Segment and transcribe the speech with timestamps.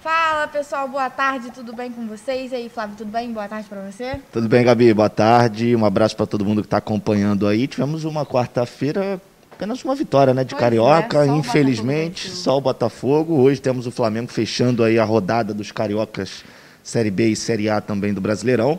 [0.00, 2.52] Fala pessoal, boa tarde, tudo bem com vocês?
[2.52, 3.32] E aí, Flávio, tudo bem?
[3.32, 4.20] Boa tarde para você.
[4.32, 4.94] Tudo bem, Gabi?
[4.94, 5.74] Boa tarde.
[5.74, 7.66] Um abraço para todo mundo que está acompanhando aí.
[7.66, 12.60] Tivemos uma quarta-feira, apenas uma vitória, né, de Pois Carioca, é, só infelizmente, só o
[12.60, 13.40] Botafogo.
[13.40, 16.44] Hoje temos o Flamengo fechando aí a rodada dos cariocas
[16.80, 18.78] Série B e Série A também do Brasileirão.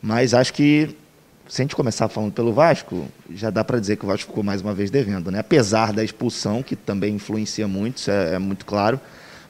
[0.00, 0.96] Mas acho que
[1.48, 4.44] se a gente começar falando pelo Vasco, já dá para dizer que o Vasco ficou
[4.44, 5.40] mais uma vez devendo, né?
[5.40, 9.00] Apesar da expulsão, que também influencia muito, isso é, é muito claro.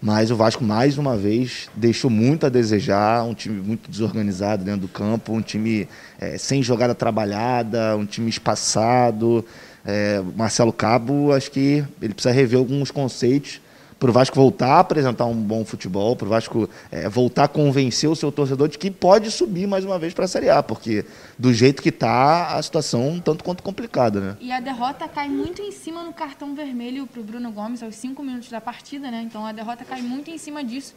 [0.02, 3.22] Mas o Vasco, mais uma vez, deixou muito a desejar.
[3.22, 5.88] Um time muito desorganizado dentro do campo, um time
[6.20, 9.44] eh, sem jogada trabalhada, um time espaçado.
[9.84, 13.60] O Marcelo Cabo, acho que ele precisa rever alguns conceitos
[14.02, 17.48] para o Vasco voltar a apresentar um bom futebol, para o Vasco eh, voltar a
[17.48, 20.60] convencer o seu torcedor de que pode subir mais uma vez para a Série A,
[20.60, 21.06] porque
[21.38, 24.36] do jeito que está, a situação um tanto quanto complicada, né?
[24.40, 27.94] E a derrota cai muito em cima no cartão vermelho para o Bruno Gomes aos
[27.94, 29.22] cinco minutos da partida, né?
[29.24, 30.96] Então a derrota cai muito em cima disso.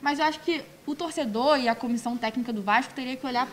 [0.00, 3.46] Mas eu acho que o torcedor e a comissão técnica do Vasco teria que olhar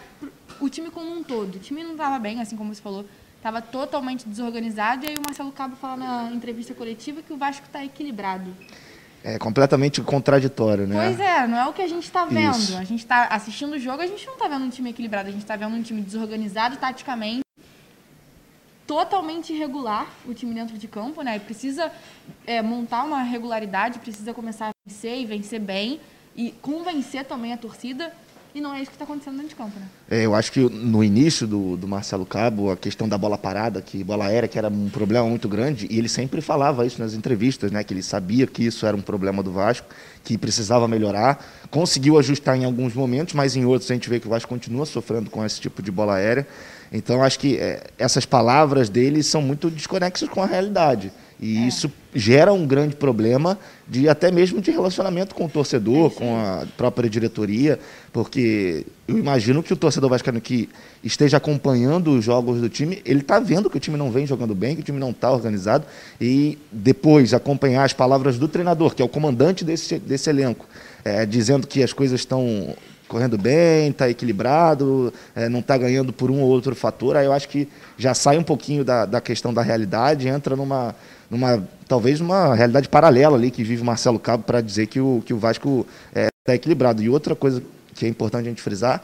[0.62, 1.56] o time como um todo.
[1.56, 3.03] O time não estava bem, assim como você falou,
[3.36, 5.06] estava totalmente desorganizado.
[5.06, 8.56] E aí o Marcelo Cabo fala na entrevista coletiva que o Vasco está equilibrado.
[9.28, 11.08] É completamente contraditório, né?
[11.08, 12.56] Pois é, não é o que a gente está vendo.
[12.56, 12.78] Isso.
[12.78, 15.31] A gente está assistindo o jogo, a gente não está vendo um time equilibrado, a
[15.31, 17.42] gente está vendo um time desorganizado taticamente,
[18.86, 21.40] totalmente irregular, o time dentro de campo, né?
[21.40, 21.92] Precisa
[22.46, 26.00] é, montar uma regularidade, precisa começar a vencer e vencer bem
[26.36, 28.14] e convencer também a torcida.
[28.56, 29.86] E não é isso que está acontecendo dentro de campo, né?
[30.09, 33.81] É, eu acho que no início do, do Marcelo Cabo, a questão da bola parada,
[33.81, 37.14] que bola aérea, que era um problema muito grande, e ele sempre falava isso nas
[37.14, 37.84] entrevistas, né?
[37.84, 39.86] Que ele sabia que isso era um problema do Vasco,
[40.23, 41.45] que precisava melhorar.
[41.70, 44.86] Conseguiu ajustar em alguns momentos, mas em outros a gente vê que o Vasco continua
[44.86, 46.47] sofrendo com esse tipo de bola aérea.
[46.94, 51.12] Então acho que é, essas palavras dele são muito desconexas com a realidade.
[51.39, 56.36] E isso gera um grande problema de até mesmo de relacionamento com o torcedor, com
[56.38, 57.78] a própria diretoria,
[58.14, 60.69] porque eu imagino que o torcedor vascaíno que
[61.03, 64.56] esteja acompanhando os jogos do time, ele está vendo que o time não vem jogando
[64.56, 65.85] bem, que o time não está organizado,
[66.22, 70.66] e depois acompanhar as palavras do treinador, que é o comandante desse, desse elenco,
[71.03, 72.75] é, dizendo que as coisas estão
[73.16, 77.31] correndo bem, está equilibrado, é, não está ganhando por um ou outro fator, aí eu
[77.31, 77.66] acho que
[77.98, 80.94] já sai um pouquinho da, da questão da realidade, entra numa,
[81.31, 85.24] numa talvez uma realidade paralela ali que vive o Marcelo Cabo para dizer que o,
[85.26, 87.02] que o Vasco está equilibrado.
[87.02, 89.02] E outra coisa que é importante a gente frisar,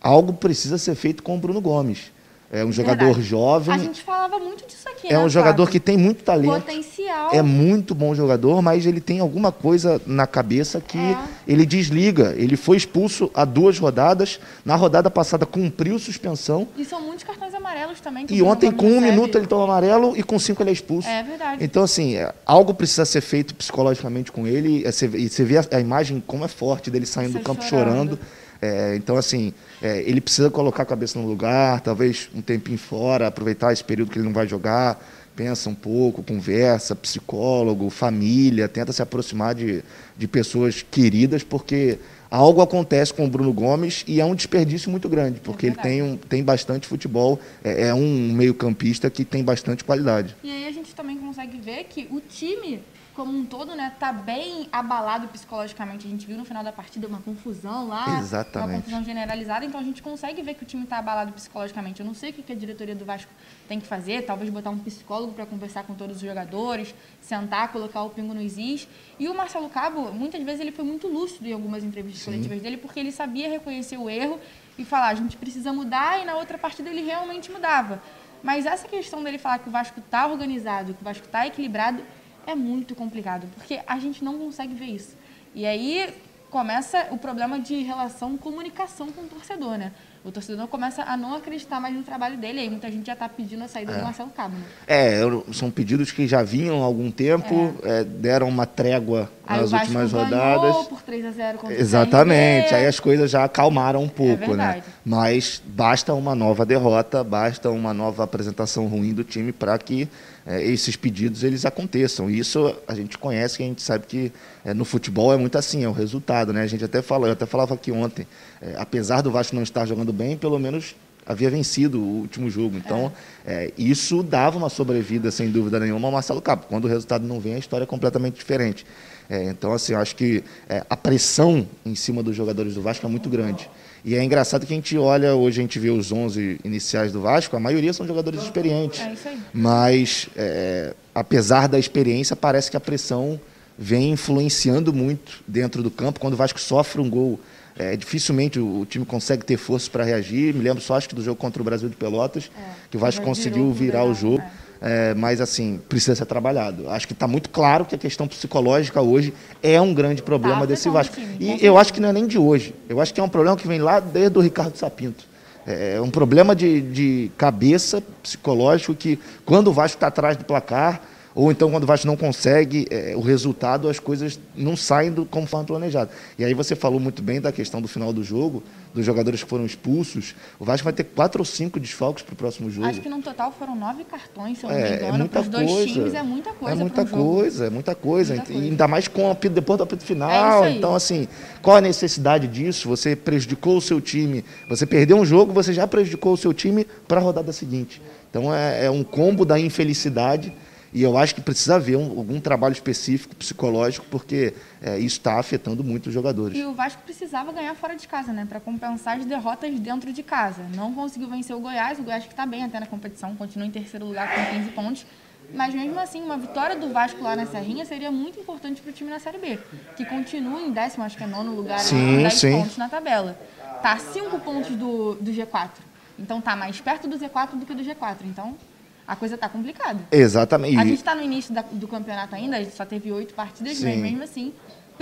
[0.00, 2.10] algo precisa ser feito com o Bruno Gomes.
[2.50, 3.22] É um jogador Verdade.
[3.26, 5.72] jovem, A gente falava muito disso aqui, é né, um jogador Flávio?
[5.72, 6.52] que tem muito talento.
[6.54, 7.30] Potencial.
[7.32, 11.18] É muito bom jogador, mas ele tem alguma coisa na cabeça que É.
[11.48, 12.34] ele desliga.
[12.38, 14.38] Ele foi expulso há duas rodadas.
[14.64, 16.68] Na rodada passada cumpriu suspensão.
[16.76, 18.26] E são muitos cartões amarelos também.
[18.30, 19.10] E ontem, com um recebe.
[19.10, 21.08] minuto, ele toma amarelo e com cinco ele é expulso.
[21.08, 21.64] É verdade.
[21.64, 24.86] Então, assim, é, algo precisa ser feito psicologicamente com ele.
[24.86, 27.62] É, você E você vê a, imagem como é forte dele saindo Sai do campo
[27.64, 27.86] chorando.
[28.16, 28.18] chorando.
[28.60, 29.52] É, então, assim,
[29.82, 34.10] é, ele precisa colocar a cabeça no lugar, talvez um tempinho fora, aproveitar esse período
[34.10, 34.98] que ele não vai jogar,
[35.34, 39.84] pensa um pouco, conversa, psicólogo, família, tenta se aproximar de,
[40.16, 41.98] de pessoas queridas, porque
[42.30, 45.96] algo acontece com o Bruno Gomes e é um desperdício muito grande, porque ele verdade.
[45.96, 50.34] tem, um, tem bastante futebol, é, é um meio-campista que tem bastante qualidade.
[50.42, 52.80] E aí a gente também consegue ver que o time
[53.16, 56.06] como um todo, né, tá bem abalado psicologicamente.
[56.06, 58.68] A gente viu no final da partida uma confusão lá, Exatamente.
[58.68, 62.00] uma confusão generalizada, então a gente consegue ver que o time tá abalado psicologicamente.
[62.00, 63.32] Eu não sei o que a diretoria do Vasco
[63.66, 68.02] tem que fazer, talvez botar um psicólogo para conversar com todos os jogadores, sentar, colocar
[68.02, 68.86] o pingo nos is.
[69.18, 72.76] E o Marcelo Cabo, muitas vezes ele foi muito lúcido em algumas entrevistas coletivas dele,
[72.76, 74.38] porque ele sabia reconhecer o erro
[74.76, 78.02] e falar, a gente precisa mudar, e na outra partida ele realmente mudava.
[78.42, 82.02] Mas essa questão dele falar que o Vasco está organizado, que o Vasco está equilibrado,
[82.46, 85.16] é muito complicado, porque a gente não consegue ver isso.
[85.54, 86.14] E aí
[86.50, 89.92] começa o problema de relação, comunicação com o torcedor, né?
[90.24, 93.28] O torcedor começa a não acreditar mais no trabalho dele, aí muita gente já está
[93.28, 94.64] pedindo a saída do Marcelo Cabo, né?
[94.86, 95.20] É,
[95.52, 100.12] são pedidos que já vinham há algum tempo, é, deram uma trégua Aí nas últimas
[100.12, 100.86] rodadas.
[100.88, 104.82] por 3 a 0 contra Exatamente, aí as coisas já acalmaram um pouco, né?
[105.04, 110.08] Mas basta uma nova derrota, basta uma nova apresentação ruim do time para que
[110.46, 112.30] eh, esses pedidos eles aconteçam.
[112.30, 114.32] E isso a gente conhece, que a gente sabe que
[114.64, 116.62] eh, no futebol é muito assim, é o resultado, né?
[116.62, 118.26] A gente até falou, eu até falava aqui ontem,
[118.62, 120.94] eh, apesar do Vasco não estar jogando bem, pelo menos
[121.26, 122.76] havia vencido o último jogo.
[122.76, 123.12] Então,
[123.44, 126.66] eh, isso dava uma sobrevida, sem dúvida nenhuma, ao Marcelo Cabo.
[126.68, 128.86] Quando o resultado não vem, a história é completamente diferente.
[129.28, 133.04] É, então, assim, eu acho que é, a pressão em cima dos jogadores do Vasco
[133.04, 133.68] é muito grande.
[134.06, 137.20] E é engraçado que a gente olha, hoje a gente vê os 11 iniciais do
[137.20, 139.00] Vasco, a maioria são jogadores experientes.
[139.00, 139.36] É isso aí.
[139.52, 143.40] Mas, é, apesar da experiência, parece que a pressão
[143.76, 146.20] vem influenciando muito dentro do campo.
[146.20, 147.40] Quando o Vasco sofre um gol,
[147.76, 150.54] é, dificilmente o, time consegue ter força para reagir.
[150.54, 153.00] Me lembro só acho que do jogo contra o Brasil de Pelotas, é, que o
[153.00, 154.40] Vasco conseguiu virar o jogo.
[154.40, 154.65] É.
[154.86, 155.14] é.
[155.14, 156.88] mas assim, precisa ser trabalhado.
[156.90, 160.66] Acho que está muito claro que a questão psicológica hoje é um grande problema tá,
[160.66, 161.16] desse Vasco.
[161.40, 162.74] E eu acho que não é nem de hoje.
[162.88, 165.24] Eu acho que é um problema que vem lá desde o Ricardo Sapinto.
[165.66, 170.44] É, é um problema de, de cabeça psicológico que, quando o Vasco está atrás do
[170.44, 171.02] placar,
[171.36, 175.26] ou então quando o Vasco não consegue é, o resultado, as coisas não saem do,
[175.26, 176.10] conforme planejado.
[176.38, 178.62] E aí você falou muito bem da questão do final do jogo,
[178.94, 180.34] dos jogadores que foram expulsos.
[180.58, 182.86] O Vasco vai ter quatro ou cinco desfalques para o próximo jogo.
[182.86, 185.06] Acho que no total foram nove cartões, se eu não é, me engano.
[185.06, 185.92] É muita Para os dois coisa.
[185.92, 186.72] times é muita coisa.
[186.72, 188.34] É muita coisa, é muita coisa.
[188.34, 188.64] Muita coisa.
[188.66, 190.64] Ainda mais com o apito, depois do apito final.
[190.64, 191.28] É então, assim,
[191.60, 192.88] qual a necessidade disso?
[192.88, 196.86] Você prejudicou o seu time, você perdeu um jogo, você já prejudicou o seu time
[197.06, 198.00] para a rodada seguinte.
[198.30, 200.50] Então é, é um combo da infelicidade
[200.96, 205.38] e eu acho que precisa haver um, algum trabalho específico, psicológico, porque é, isso está
[205.38, 206.56] afetando muito os jogadores.
[206.56, 208.46] E o Vasco precisava ganhar fora de casa, né?
[208.48, 210.62] Para compensar as derrotas dentro de casa.
[210.74, 213.70] Não conseguiu vencer o Goiás, o Goiás que está bem até na competição, continua em
[213.70, 215.06] terceiro lugar com 15 pontos.
[215.52, 218.92] Mas mesmo assim, uma vitória do Vasco lá na Serrinha seria muito importante para o
[218.94, 219.58] time na Série B,
[219.98, 222.52] que continua em décimo, acho que é nono lugar, sim, 10 sim.
[222.52, 223.38] pontos na tabela.
[223.82, 225.72] Tá a 5 pontos do, do G4.
[226.18, 228.16] Então tá mais perto do Z4 do que do G4.
[228.24, 228.56] Então
[229.06, 230.00] a coisa está complicada.
[230.10, 230.78] Exatamente.
[230.78, 233.76] A gente está no início da, do campeonato ainda, a gente só teve oito partidas,
[233.76, 233.86] Sim.
[233.86, 234.52] mas mesmo assim.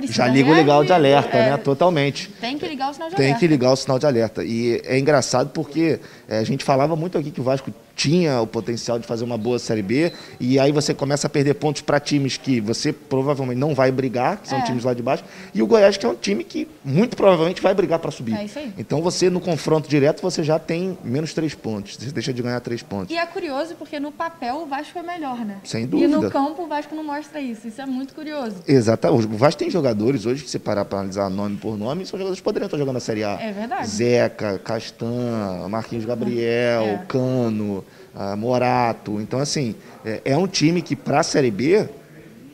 [0.08, 1.56] Já liga o legal de alerta, é, né?
[1.56, 2.28] Totalmente.
[2.40, 3.38] Tem que ligar o sinal de tem alerta.
[3.38, 4.44] Tem que ligar o sinal de alerta.
[4.44, 8.46] E é engraçado porque é, a gente falava muito aqui que o Vasco tinha o
[8.46, 12.00] potencial de fazer uma boa Série B, e aí você começa a perder pontos para
[12.00, 14.62] times que você provavelmente não vai brigar, que são é.
[14.62, 15.24] times lá de baixo,
[15.54, 18.34] e o Goiás que é um time que muito provavelmente vai brigar para subir.
[18.34, 18.72] É isso aí.
[18.76, 22.60] Então você, no confronto direto, você já tem menos três pontos, você deixa de ganhar
[22.60, 23.14] três pontos.
[23.14, 25.58] E é curioso porque no papel o Vasco é melhor, né?
[25.64, 26.12] Sem dúvida.
[26.12, 28.56] E no campo o Vasco não mostra isso, isso é muito curioso.
[28.66, 29.08] Exato.
[29.08, 32.40] O Vasco tem jogadores hoje, que você parar para analisar nome por nome, são jogadores
[32.40, 33.38] que poderiam estar jogando na Série A.
[33.40, 33.86] É verdade.
[33.88, 37.04] Zeca, Castan, Marquinhos Gabriel, é.
[37.06, 37.83] Cano
[38.14, 39.20] uh, Morato.
[39.20, 39.74] Então, assim,
[40.04, 41.88] é, é um time que, para a Série B,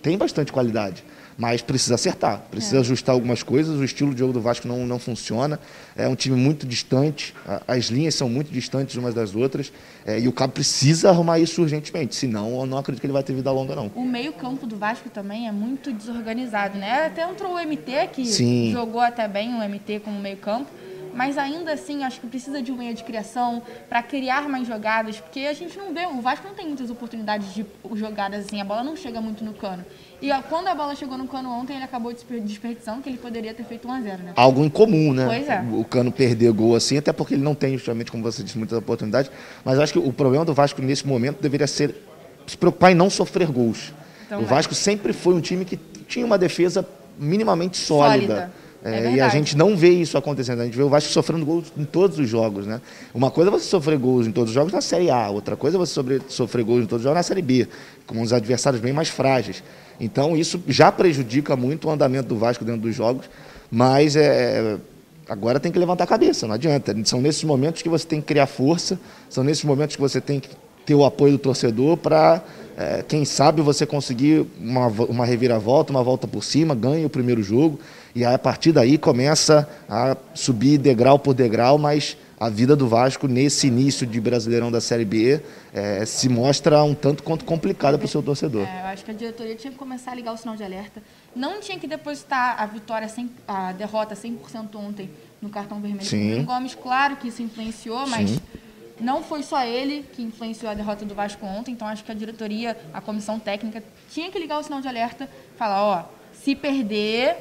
[0.03, 1.05] tem bastante qualidade
[1.41, 2.81] mas precisa acertar, precisa é.
[2.81, 3.75] ajustar algumas coisas.
[3.79, 5.59] O estilo de jogo do Vasco não, não funciona.
[5.97, 7.35] É um time muito distante,
[7.67, 9.73] as linhas são muito distantes umas das outras.
[10.05, 13.23] É, e o Cabo precisa arrumar isso urgentemente, senão eu não acredito que ele vai
[13.23, 13.91] ter vida longa, não.
[13.95, 17.07] O meio-campo do Vasco também é muito desorganizado, né?
[17.07, 18.71] Até entrou o MT, que Sim.
[18.71, 20.71] jogou até bem o MT como meio-campo
[21.15, 25.19] mas ainda assim acho que precisa de um meio de criação para criar mais jogadas,
[25.21, 27.65] porque a gente não vê, o Vasco não tem muitas oportunidades de
[27.95, 29.85] jogadas assim, a bola não chega muito no cano.
[30.23, 33.55] E ó, quando a bola chegou no cano ontem, ele acabou desperdiçando, que ele poderia
[33.55, 34.33] ter feito 1 a 0 né?
[34.37, 35.27] Algo incomum, né?
[35.27, 35.65] Pois é.
[35.73, 38.79] O cano perder gol assim, até porque ele não tem, justamente, como você disse, muitas
[38.79, 39.31] oportunidades.
[39.65, 41.95] Mas acho que o problema do Vasco nesse momento deveria ser
[42.47, 43.93] se preocupar em não sofrer gols.
[44.27, 45.77] Então, o Vasco sempre foi um time que
[46.07, 46.87] tinha uma defesa
[47.19, 48.35] minimamente sólida.
[48.35, 48.53] sólida.
[48.83, 50.61] É, é e a gente não vê isso acontecendo.
[50.61, 52.81] A gente vê o Vasco sofrendo gols em todos os jogos, né?
[53.15, 55.77] Uma coisa é você sofrer gols em todos os jogos na Série A, outra coisa
[55.77, 57.69] é você sobre, sofrer gols em todos os jogos na Série B,
[58.07, 59.63] com os adversários bem mais frágeis.
[60.01, 63.29] Então isso já prejudica muito o andamento do Vasco dentro dos jogos,
[63.71, 64.79] mas é,
[65.29, 66.97] agora tem que levantar a cabeça, não adianta.
[67.05, 68.99] São nesses momentos que você tem que criar força,
[69.29, 70.49] são nesses momentos que você tem que
[70.87, 72.43] ter o apoio do torcedor para,
[72.77, 77.43] é, quem sabe, você conseguir uma, uma reviravolta, uma volta por cima, ganhe o primeiro
[77.43, 77.79] jogo.
[78.15, 83.29] E a partir daí começa a subir degrau por degrau, mas a vida do Vasco
[83.29, 85.43] nesse início de Brasileirão da Série B
[85.75, 88.67] é, se mostra um tanto quanto complicada para o seu torcedor.
[88.67, 91.03] É, eu acho que a diretoria tinha que começar a ligar o sinal de alerta.
[91.37, 96.39] Não tinha que depositar a vitória, sem, a derrota 100% ontem no cartão vermelho Sim.
[96.39, 96.75] do Gomes.
[96.75, 98.41] Claro que isso influenciou, mas Sim.
[98.99, 101.73] não foi só ele que influenciou a derrota do Vasco ontem.
[101.73, 105.29] Então acho que a diretoria, a comissão técnica, tinha que ligar o sinal de alerta,
[105.59, 107.37] falar, ó, se perder,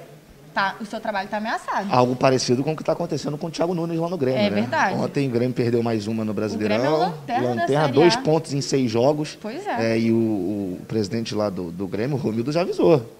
[0.53, 1.87] tá, o seu trabalho está ameaçado.
[1.91, 4.39] Algo parecido com o que está acontecendo com o Thiago Nunes lá no Grêmio.
[4.39, 4.61] É né?
[4.61, 4.95] verdade.
[4.95, 6.77] Ontem o Grêmio perdeu mais uma no Brasileirão.
[6.77, 9.37] O Grêmio é lanterna, lanterna dois pontos em seis jogos.
[9.41, 9.93] Pois é.
[9.93, 13.18] é e o, o, presidente lá do, do Grêmio, o Romildo, já avisou.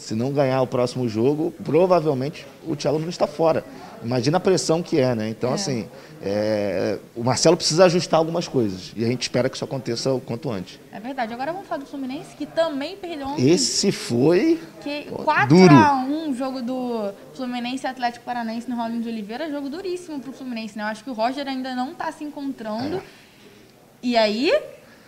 [0.00, 3.62] Se não ganhar o próximo jogo, provavelmente o Thiago Nunes está fora.
[4.02, 5.28] Imagina a pressão que é, né?
[5.28, 5.54] Então, é.
[5.54, 5.86] assim,
[6.22, 8.92] é, o Marcelo precisa ajustar algumas coisas.
[8.96, 10.80] E a gente espera que isso aconteça o quanto antes.
[10.90, 11.34] É verdade.
[11.34, 13.50] Agora vamos falar do Fluminense, que também perdeu ontem.
[13.50, 14.58] Esse foi.
[14.82, 19.50] Que 4x1 jogo do Fluminense e Atlético Paranaense no Rollins de Oliveira.
[19.50, 20.84] Jogo duríssimo para o Fluminense, né?
[20.84, 22.96] Eu acho que o Roger ainda não está se encontrando.
[22.96, 23.02] É.
[24.02, 24.50] E aí,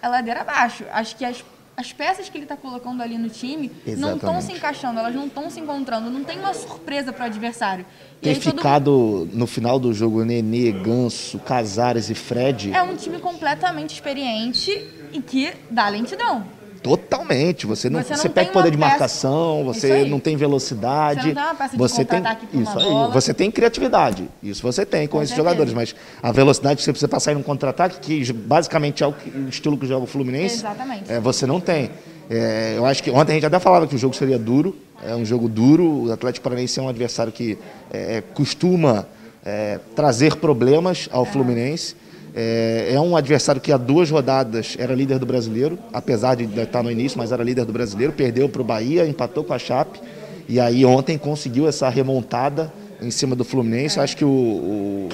[0.02, 0.84] é ladeira abaixo.
[0.92, 1.42] Acho que as
[1.76, 4.00] as peças que ele está colocando ali no time Exatamente.
[4.00, 7.26] não estão se encaixando, elas não estão se encontrando, não tem uma surpresa para o
[7.26, 7.86] adversário.
[8.20, 12.72] E Ter ficado no final do jogo Nenê, Ganso, Casares e Fred.
[12.72, 14.70] É um time completamente experiente
[15.12, 16.46] e que dá lentidão.
[16.82, 17.66] Totalmente.
[17.66, 20.36] Você não, Você você, não pega tem poder uma de peça- marcação, você não tem
[20.36, 21.20] velocidade.
[21.20, 22.22] Você não tem uma peça de você tem
[22.54, 22.84] isso aí.
[22.84, 23.12] bola.
[23.12, 24.28] Você tem criatividade.
[24.42, 25.48] Isso você tem com, Com esses certeza.
[25.48, 29.14] jogadores, mas a velocidade que você precisa passar em um contra-ataque, que basicamente é o,
[29.48, 31.10] estilo que joga o Fluminense, Exatamente.
[31.12, 31.90] é, você não tem.
[32.28, 35.14] É, eu acho que ontem a gente até falava que o jogo seria duro, é
[35.14, 36.06] um jogo duro.
[36.06, 37.58] O Atlético Paranaense é um adversário que
[37.92, 39.06] é, costuma
[39.44, 41.94] é, trazer problemas ao Fluminense.
[42.34, 46.82] É, é um adversário que há duas rodadas era líder do brasileiro, apesar de estar
[46.82, 48.12] no início, mas era líder do brasileiro.
[48.12, 50.00] Perdeu para o Bahia, empatou com a Chape.
[50.48, 54.00] E aí ontem conseguiu essa remontada em cima do Fluminense.
[54.00, 55.08] Acho que o, o,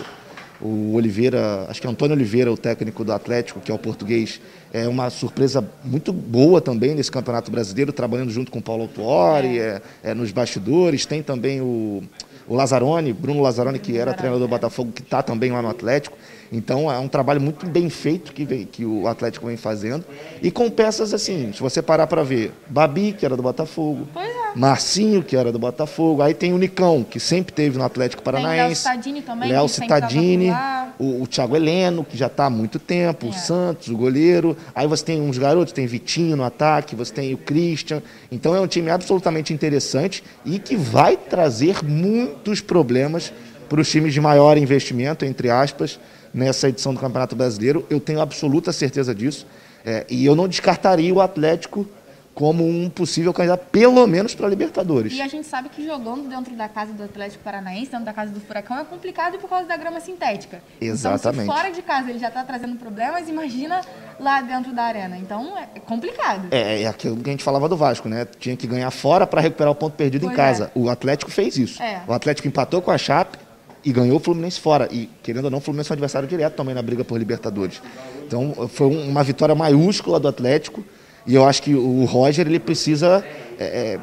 [0.60, 4.40] o Oliveira, acho que é Antônio Oliveira, o técnico do Atlético, que é o português,
[4.72, 9.58] é uma surpresa muito boa também nesse Campeonato Brasileiro, trabalhando junto com o Paulo Autuori,
[9.58, 11.04] é, é, nos bastidores.
[11.04, 12.02] Tem também o,
[12.46, 16.16] o Lazzaroni, Bruno Lazzaroni, que era treinador do Botafogo, que está também lá no Atlético.
[16.50, 20.04] Então é um trabalho muito bem feito que, vem, que o Atlético vem fazendo.
[20.42, 24.26] E com peças assim, se você parar para ver, Babi, que era do Botafogo, Pois
[24.26, 24.38] é.
[24.56, 28.24] Marcinho, que era do Botafogo, aí tem o Nicão, que sempre teve no Atlético o
[28.32, 28.82] Léo Paranaense.
[28.82, 30.50] Cittadini também, Léo Cittadini,
[30.98, 33.28] o, o Thiago Heleno, que já está há muito tempo, É.
[33.28, 34.56] o Santos, o goleiro.
[34.74, 38.02] Aí você tem uns garotos, tem Vitinho no ataque, você tem o Christian.
[38.32, 43.32] Então é um time absolutamente interessante e que vai trazer muitos problemas
[43.68, 46.00] para os times de maior investimento, entre aspas,
[46.38, 47.84] nessa edição do Campeonato Brasileiro.
[47.90, 49.46] Eu tenho absoluta certeza disso.
[49.84, 51.86] É, e eu não descartaria o Atlético
[52.34, 55.12] como um possível candidato, pelo menos para a Libertadores.
[55.12, 58.30] E a gente sabe que jogando dentro da casa do Atlético Paranaense, dentro da casa
[58.30, 60.62] do Furacão, é complicado por causa da grama sintética.
[60.80, 61.42] Exatamente.
[61.42, 63.80] Então, se fora de casa ele já está trazendo problemas, imagina
[64.20, 65.18] lá dentro da arena.
[65.18, 66.46] Então, é complicado.
[66.52, 68.24] É, é aquilo que a gente falava do Vasco, né?
[68.38, 70.64] Tinha que ganhar fora para recuperar o ponto perdido em Pois casa.
[70.66, 70.78] é.
[70.78, 71.82] O Atlético fez isso.
[71.82, 72.02] É.
[72.06, 73.36] O Atlético empatou com a Chape
[73.84, 74.88] e ganhou o Fluminense fora.
[74.90, 77.80] E, querendo ou não, o Fluminense é um adversário direto também na briga por Libertadores.
[78.26, 80.84] Então, foi um- uma vitória maiúscula do Atlético.
[81.26, 83.24] E eu acho que o Roger, ele precisa
[83.58, 83.98] é, é,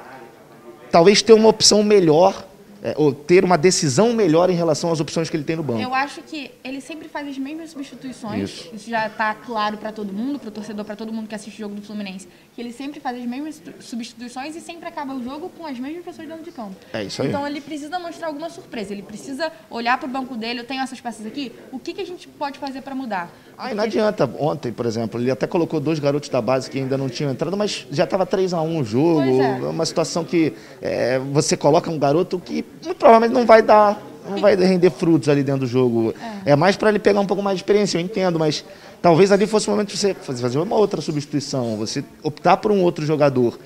[0.91, 2.45] talvez ter uma opção melhor,
[2.85, 5.81] é, ou ter uma decisão melhor em relação às opções que ele tem no banco.
[5.81, 8.69] Eu acho que ele sempre faz as mesmas substituições.
[8.73, 8.89] Isso.
[8.89, 11.59] já está claro para todo mundo, para o torcedor, para todo mundo que assiste o
[11.59, 15.23] jogo do Fluminense, que ele sempre faz as mesmas tu- substituições e sempre acaba o
[15.23, 16.75] jogo com as mesmas pessoas dentro de campo.
[16.93, 17.29] É isso aí.
[17.29, 20.83] Então ele precisa mostrar alguma surpresa, ele precisa olhar para o banco dele, eu tenho
[20.83, 23.33] essas peças aqui, o que, que a gente pode fazer para mudar?
[23.57, 24.29] Aí não adianta.
[24.37, 27.55] Ontem, por exemplo, ele até colocou dois garotos da base que ainda não tinham entrado,
[27.55, 29.21] mas já estava 3 a 1 o jogo.
[29.23, 29.51] Pois é.
[29.69, 34.37] Uma situação que é, você coloca um garoto que muito provavelmente não vai dar, não
[34.37, 36.13] vai render frutos ali dentro do jogo.
[36.45, 38.63] É, mais para ele pegar um pouco mais de experiência, eu entendo, mas
[39.01, 42.81] talvez ali fosse o momento de você fazer uma outra substituição, você optar por um
[42.81, 43.57] outro jogador.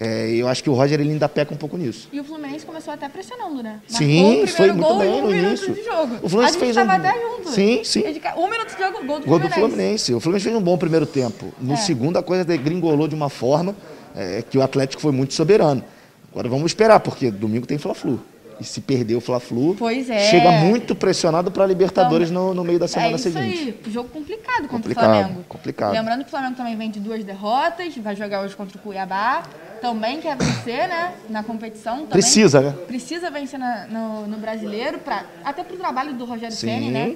[0.00, 2.08] É, eu acho que o Roger ele ainda peca um pouco nisso.
[2.12, 3.80] E o Fluminense começou até pressionando, né?
[3.90, 5.74] Marcou Sim, foi muito gol bem em um no minuto início.
[5.74, 6.14] de jogo.
[6.22, 7.48] O Fluminense a gente fez um- até junto.
[7.50, 8.04] Sim, sim.
[8.36, 9.54] Um minuto de jogo, gol do Gol do Fluminense.
[9.58, 10.14] Fluminense.
[10.14, 11.52] O Fluminense fez um bom primeiro tempo.
[11.60, 11.76] No É.
[11.78, 13.74] segundo, a coisa degringolou de uma forma
[14.14, 15.82] é, que o Atlético foi muito soberano.
[16.30, 18.20] Agora vamos esperar, porque domingo tem Fla-Flu.
[18.60, 20.18] E se perder o Fla-Flu, Pois é.
[20.30, 23.76] chega muito pressionado para a Libertadores no, no meio da semana é isso seguinte.
[23.86, 25.44] aí, jogo complicado contra Complicado, o Flamengo.
[25.48, 25.92] complicado.
[25.92, 29.42] Lembrando que o Flamengo também vem de duas derrotas, vai jogar hoje contra o Cuiabá.
[29.80, 31.14] Também quer vencer, né?
[31.30, 32.04] Na competição.
[32.06, 32.74] Precisa, né?
[32.88, 36.54] Precisa vencer na- no, no brasileiro, pra, até pro trabalho do Rogério.
[36.56, 37.14] Ceni, né?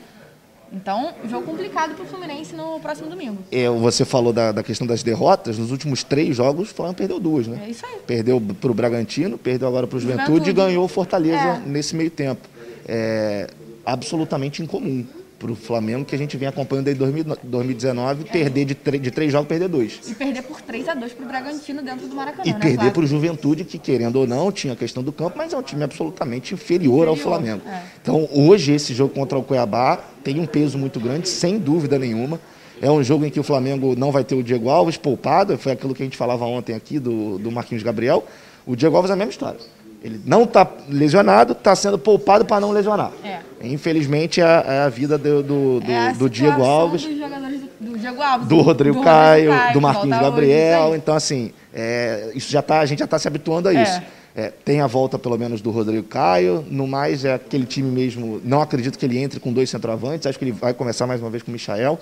[0.73, 3.39] Então, jogo complicado pro Fluminense no próximo domingo.
[3.53, 5.59] É, você falou da, da questão das derrotas.
[5.59, 7.63] Nos últimos três jogos, o Flamengo perdeu duas, né?
[7.67, 7.99] É isso aí.
[8.07, 10.51] Perdeu para o Bragantino, perdeu agora para o Juventude, Juventude.
[10.51, 11.59] e ganhou o Fortaleza É.
[11.67, 12.49] nesse meio tempo.
[12.87, 13.49] É
[13.85, 15.05] absolutamente incomum
[15.43, 19.33] para o Flamengo, que a gente vem acompanhando desde 2000 2019, perder de, de três
[19.33, 19.99] jogos, perder dois.
[20.09, 22.59] E perder por 3 a 2 pro Bragantino dentro do Maracanã, E né?
[22.61, 25.57] perder para o Juventude, que querendo ou não, tinha a questão do campo, mas é
[25.57, 27.63] um time absolutamente inferior, ao Inferior, Flamengo.
[27.67, 27.83] é.
[28.01, 32.41] Então, hoje, esse jogo contra o Cuiabá tem um peso muito grande, sem dúvida nenhuma.
[32.81, 35.73] É um jogo em que o Flamengo não vai ter o Diego Alves poupado, foi
[35.73, 38.25] aquilo que a gente falava ontem aqui do, do Marquinhos Gabriel.
[38.65, 39.59] O Diego Alves é a mesma história.
[40.05, 43.13] Ele não está lesionado, está sendo poupado para não lesionar.
[43.25, 43.39] É.
[43.63, 47.17] Infelizmente, é a, é a vida do, do, do- É a do Diego Alves Dos
[47.19, 48.49] jogadores do, do Diego Alves.
[48.49, 50.81] do Rodrigo Caio, do que Marquinhos volta hoje, Gabriel.
[50.87, 50.99] isso aí.
[50.99, 53.83] Então, assim, é, isso já tá, a gente já está se habituando a É.
[53.83, 54.03] isso.
[54.35, 56.65] É, tem a volta, pelo menos, do Rodrigo Caio.
[56.69, 58.41] No mais, é aquele time mesmo.
[58.43, 60.27] Não acredito que ele entre com dois centroavantes.
[60.27, 61.99] Acho que ele vai começar mais uma vez com o Michael.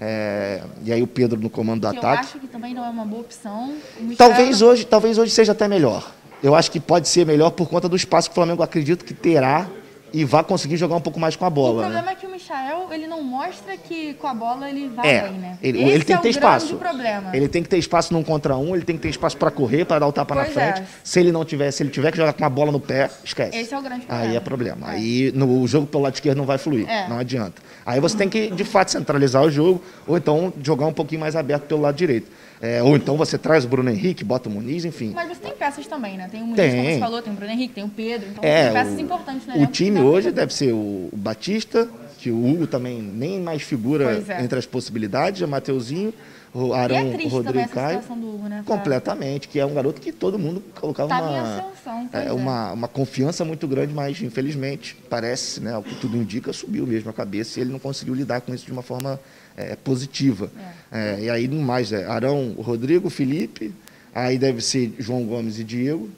[0.00, 2.20] É, e aí o Pedro no comando do Que eu ataque.
[2.26, 3.72] acho que também não é uma boa opção.
[4.16, 6.12] Talvez hoje, talvez hoje seja até melhor.
[6.42, 9.12] Eu acho que pode ser melhor por conta do espaço que o Flamengo acredito que
[9.14, 9.66] terá
[10.10, 11.82] e vai conseguir jogar um pouco mais com a O bola.
[11.82, 11.82] né?
[11.88, 15.22] problema é que o Michael, ele não mostra que com a bola ele vai É,
[15.28, 15.58] bem, né?
[15.62, 16.76] ele, ele tem é que ter o espaço.
[16.76, 17.36] problema.
[17.36, 19.84] Ele tem que ter espaço num contra um, ele tem que ter espaço para correr,
[19.84, 20.72] para dar o tapa na Pois é.
[20.72, 20.88] frente.
[21.04, 23.58] Se ele não tiver, se ele tiver que jogar com a bola no pé, esquece.
[23.58, 24.76] Esse é o grande Aí é problema.
[24.86, 24.92] problema.
[24.94, 24.96] É.
[24.96, 26.88] Aí no o jogo pelo lado esquerdo não vai fluir.
[26.88, 27.06] É.
[27.06, 27.60] Não adianta.
[27.84, 31.36] Aí você tem que, de fato, centralizar o jogo, ou então jogar um pouquinho mais
[31.36, 32.30] aberto pelo lado direito.
[32.60, 35.12] É, ou então você traz o Bruno Henrique, bota o Muniz, enfim.
[35.14, 36.28] Mas você tem peças também, né?
[36.30, 36.76] Tem o Muniz, Tem.
[36.76, 38.28] como você falou, tem o Bruno Henrique, tem o Pedro.
[38.30, 39.54] Então É, tem peças o- importantes, né?
[39.58, 41.88] O time hoje deve ser o Batista,
[42.18, 44.42] que o Hugo também nem mais figura é.
[44.42, 46.12] entre as possibilidades, o Mateuzinho,
[46.52, 48.00] o E Arão, é triste também Rodrigo Caio.
[48.10, 48.62] Hugo, né?
[48.66, 52.32] Completamente, que é um garoto que todo mundo colocava em uma, ascensão, é, é.
[52.32, 57.08] uma, uma confiança muito grande, mas infelizmente, parece, né, o que tudo indica, subiu mesmo
[57.08, 59.20] a cabeça e ele não conseguiu lidar com isso de uma forma
[59.58, 60.50] é, positiva.
[60.90, 63.74] É, e aí, no mais, é Arão, Rodrigo, Felipe,
[64.14, 66.08] aí deve ser João Gomes e Diego,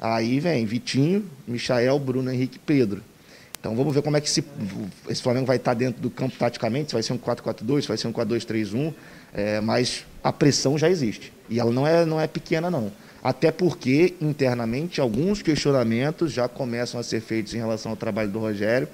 [0.00, 3.02] aí vem Vitinho, Michael, Bruno Henrique e Pedro.
[3.58, 4.44] Então vamos ver como é que esse,
[5.08, 7.96] esse Flamengo vai estar dentro do campo taticamente, se vai ser um 4-4-2, se vai
[7.96, 8.92] ser um 4-2-3-1,
[9.32, 11.32] é, mas a pressão já existe.
[11.48, 12.92] E ela não é, não é pequena, não.
[13.22, 18.38] Até porque, internamente, alguns questionamentos já começam a ser feitos em relação ao trabalho do
[18.38, 18.86] Rogério.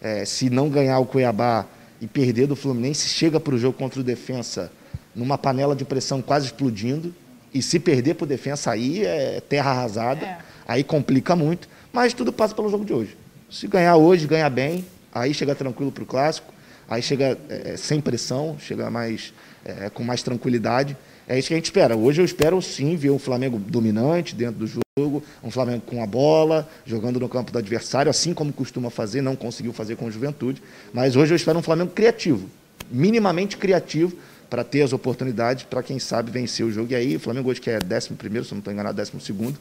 [0.00, 1.66] É, se não ganhar o Cuiabá
[2.02, 4.72] e perder do Fluminense, chega para o jogo contra o Defensa
[5.14, 7.14] numa panela de pressão quase explodindo.
[7.54, 10.26] E se perder para o Defensa aí é terra arrasada.
[10.26, 10.38] É.
[10.66, 11.68] Aí complica muito.
[11.92, 13.16] Mas tudo passa pelo jogo de hoje.
[13.48, 14.84] Se ganhar hoje, ganha bem.
[15.14, 16.52] Aí chega tranquilo para o clássico.
[16.90, 19.32] Aí chega é, sem pressão, chega mais
[19.64, 20.96] é, com mais tranquilidade.
[21.32, 21.96] É isso que a gente espera.
[21.96, 26.06] Hoje eu espero sim ver um Flamengo dominante dentro do jogo, um Flamengo com a
[26.06, 30.10] bola, jogando no campo do adversário, assim como costuma fazer, não conseguiu fazer com o
[30.10, 30.62] Juventude.
[30.92, 32.50] Mas hoje eu espero um Flamengo criativo,
[32.90, 34.14] minimamente criativo,
[34.50, 36.92] para ter as oportunidades, para quem sabe vencer o jogo.
[36.92, 38.10] E aí, o Flamengo hoje que é 11, se
[38.52, 39.54] não estou enganado, 12,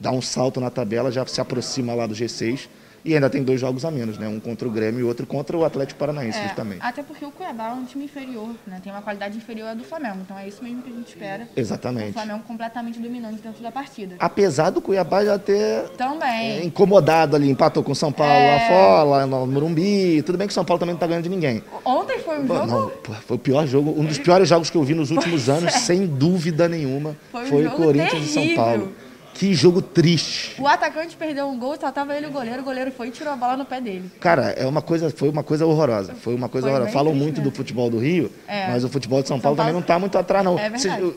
[0.00, 2.68] dá um salto na tabela, já se aproxima lá do G6.
[3.04, 4.26] E ainda tem dois jogos a menos, né?
[4.28, 6.78] Um contra o Grêmio e outro contra o Atlético Paranaense, É, justamente.
[6.82, 8.80] até porque o Cuiabá é um time inferior, né?
[8.82, 10.18] Tem uma qualidade inferior à do Flamengo.
[10.22, 11.48] Então é isso mesmo que a gente espera.
[11.56, 12.12] O Exatamente.
[12.12, 14.16] Flamengo completamente dominante dentro da partida.
[14.18, 16.66] Apesar do Cuiabá já ter é, Também.
[16.66, 18.54] incomodado ali, empatou com o São Paulo É.
[18.54, 20.22] lá fora, no Morumbi.
[20.22, 21.62] Tudo bem que o São Paulo também não tá ganhando de ninguém.
[21.84, 22.66] Ontem foi um jogo.
[22.66, 22.90] não,
[23.22, 26.06] foi o pior jogo, um dos piores jogos que eu vi nos últimos anos, sem
[26.06, 27.16] dúvida nenhuma.
[27.30, 28.64] Foi um Foi, o Corinthians e São terrível.
[28.64, 28.92] Paulo.
[29.38, 30.60] Que jogo triste.
[30.60, 32.60] O atacante perdeu um gol, só tava ele o goleiro.
[32.60, 34.10] O goleiro foi e tirou a bola no pé dele.
[34.18, 36.14] Cara, é uma coisa, foi uma coisa horrorosa.
[36.14, 36.92] Foi uma coisa Foi horrorosa.
[36.92, 37.54] Falam muito do mesmo.
[37.56, 38.66] futebol do Rio, É.
[38.68, 40.58] mas o futebol de São, São Paulo, também Paulo- não está muito atrás, não.
[40.58, 41.12] É verdade.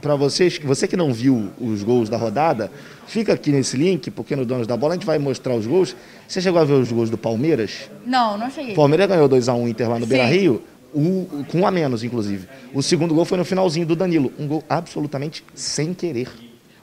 [0.00, 2.70] Para vocês, você que não viu os gols da rodada,
[3.08, 5.96] fica aqui nesse link, porque no Donos da Bola a gente vai mostrar os gols.
[6.28, 7.90] Você chegou a ver os gols do Palmeiras?
[8.06, 8.74] Não, não cheguei.
[8.74, 10.10] O Palmeiras ganhou 2x1 Inter lá no Sim.
[10.10, 10.62] Beira Rio,
[10.94, 12.46] o- com um a menos, inclusive.
[12.72, 14.30] O segundo gol foi no finalzinho do Danilo.
[14.38, 16.28] Um gol absolutamente sem querer.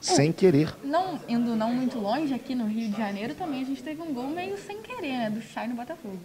[0.04, 0.74] Sem querer.
[0.84, 4.12] Não, indo não muito longe, aqui no Rio de Janeiro também a gente teve um
[4.12, 5.30] gol meio sem querer, né?
[5.30, 6.18] Do Chay no Botafogo.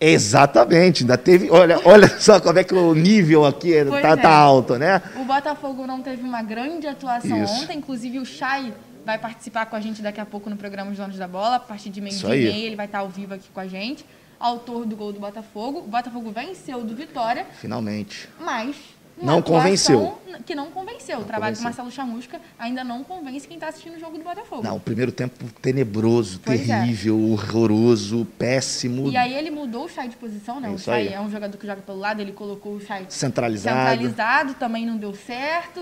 [0.00, 1.50] Exatamente, ainda teve.
[1.50, 4.16] Olha, olha só como é que o nível aqui é- tá, é.
[4.16, 5.00] tá alto, né?
[5.16, 7.52] O Botafogo não teve uma grande atuação Isso.
[7.62, 8.72] ontem, inclusive o Chay
[9.04, 11.60] vai participar com a gente daqui a pouco no programa Os Donos da Bola, a
[11.60, 13.66] partir de meio Isso dia e meia ele vai estar ao vivo aqui com a
[13.66, 14.04] gente,
[14.38, 15.80] autor do gol do Botafogo.
[15.80, 18.28] O Botafogo venceu do Vitória, Finalmente.
[18.40, 18.76] mas
[19.20, 20.18] Não convenceu.
[20.44, 21.20] Que não convenceu.
[21.20, 21.62] O trabalho convenceu.
[21.62, 24.62] do Marcelo Chamusca ainda não convence quem está assistindo o jogo do Botafogo.
[24.62, 26.80] Não, o primeiro tempo tenebroso, Pois é.
[26.80, 30.68] terrível, horroroso, péssimo, E aí ele mudou o Chay de posição, né?
[30.68, 33.76] É o Chay é um jogador que joga pelo lado, ele colocou o Chay centralizado.
[33.78, 35.80] centralizado, também não deu certo.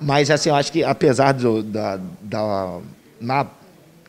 [0.00, 2.80] Mas assim, eu acho que apesar do- da, da
[3.20, 3.46] na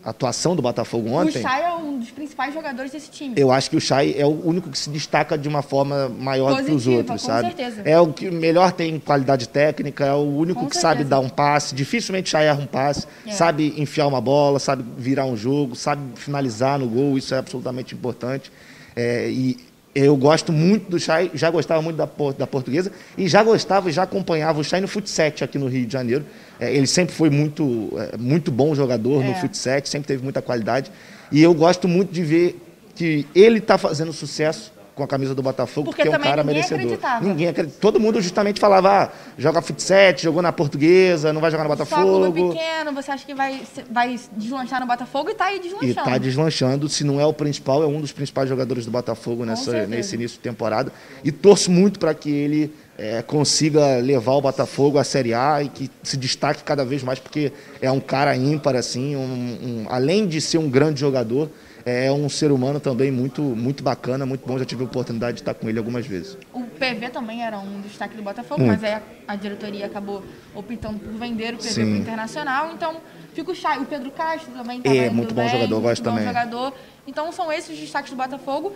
[0.06, 3.34] atuação do Botafogo ontem, O Chay é um dos principais jogadores desse time.
[3.36, 6.52] eu acho que o Chay é o único que se destaca de uma forma maior
[6.52, 7.48] do que os Positiva, outros, com sabe?
[7.48, 7.82] certeza.
[7.84, 11.10] É o que melhor tem qualidade técnica, é o único Com que sabe certeza.
[11.10, 11.74] dar um passe.
[11.74, 13.32] Dificilmente o Chay erra um passe, É.
[13.32, 17.96] sabe enfiar uma bola, sabe virar um jogo, sabe finalizar no gol, isso é absolutamente
[17.96, 18.52] importante.
[18.96, 19.58] É, e
[19.96, 23.94] eu gosto muito do Chay, já gostava muito da, da portuguesa e já gostava e
[23.94, 26.26] já acompanhava o Chay no futsal aqui no Rio de Janeiro.
[26.60, 29.36] É, ele sempre foi muito, é, muito bom jogador no É.
[29.36, 30.92] futsal, sempre teve muita qualidade.
[31.32, 32.62] E eu gosto muito de ver
[32.94, 36.42] que ele está fazendo sucesso com a camisa do Botafogo, Porque porque, é um cara
[36.42, 36.80] ninguém merecedor.
[36.86, 37.26] acreditava.
[37.26, 37.82] Ninguém acreditava.
[37.82, 41.86] Todo mundo justamente falava, ah, joga futsal, jogou na portuguesa, não vai jogar no Só
[41.86, 42.54] clube Botafogo.
[42.54, 45.92] pequeno, você acha que vai, vai deslanchar no Botafogo e tá aí E deslanchando.
[46.00, 49.86] está deslanchando, se não é o principal, é um dos principais jogadores do Botafogo nessa,
[49.86, 50.92] nesse início de temporada.
[51.24, 55.68] E torço muito para que ele eh, consiga levar o Botafogo à Série A e
[55.68, 60.26] que se destaque cada vez mais, porque é um cara ímpar, assim, um- um- além
[60.26, 61.50] de ser um grande jogador,
[61.86, 64.58] é um ser humano também muito, muito bacana, muito bom.
[64.58, 66.36] Já tive a oportunidade de estar com ele algumas vezes.
[66.52, 68.82] O PV também era um destaque do Botafogo, Muito.
[68.82, 68.94] mas aí
[69.28, 70.24] a, a diretoria acabou
[70.56, 71.86] optando por vender o PV Sim.
[71.92, 72.72] pro Internacional.
[72.74, 72.98] Então,
[73.36, 73.78] fica o Chay.
[73.80, 76.26] O Pedro Castro também tá É, muito bom bem, jogador, muito gosto bom também.
[76.26, 76.74] jogador.
[77.06, 78.74] Então, são esses os destaques do Botafogo.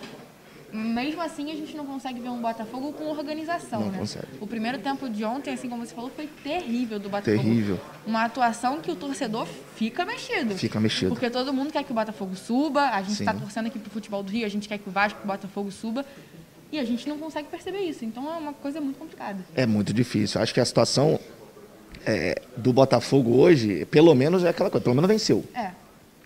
[0.72, 3.98] Mesmo assim a gente não consegue ver um Botafogo com organização, Não né?
[3.98, 4.26] consegue.
[4.40, 7.42] O primeiro tempo de ontem, assim como você falou, foi terrível do Botafogo.
[7.42, 7.80] Terrível.
[8.06, 10.56] Uma atuação que o torcedor fica mexido.
[10.56, 11.10] Fica mexido.
[11.10, 14.22] Porque todo mundo quer que o Botafogo suba, a gente está torcendo aqui pro futebol
[14.22, 16.04] do Rio, a gente quer que o Vasco, o Botafogo suba.
[16.72, 18.04] E a gente não consegue perceber isso.
[18.04, 19.38] Então é uma coisa muito complicada.
[19.56, 20.40] É muito difícil.
[20.40, 21.18] Acho que a situação
[22.06, 25.44] é, do Botafogo hoje, pelo menos é aquela coisa, pelo menos venceu.
[25.54, 25.72] É.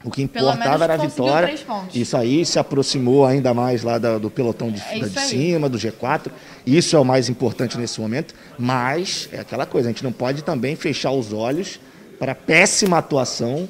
[0.05, 1.55] O que importava era a vitória.
[1.95, 5.79] Isso aí se aproximou ainda mais lá da- do pelotão de, É de cima, do
[5.79, 6.31] G4.
[6.67, 8.35] Isso é o mais importante nesse momento.
[8.59, 11.81] Mas é aquela coisa, a gente não pode também fechar os olhos
[12.19, 13.67] para a péssima atuação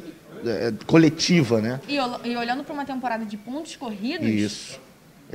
[0.47, 1.81] é, coletiva, né?
[1.88, 4.79] E, e olhando para uma temporada de pontos corridos, Isso.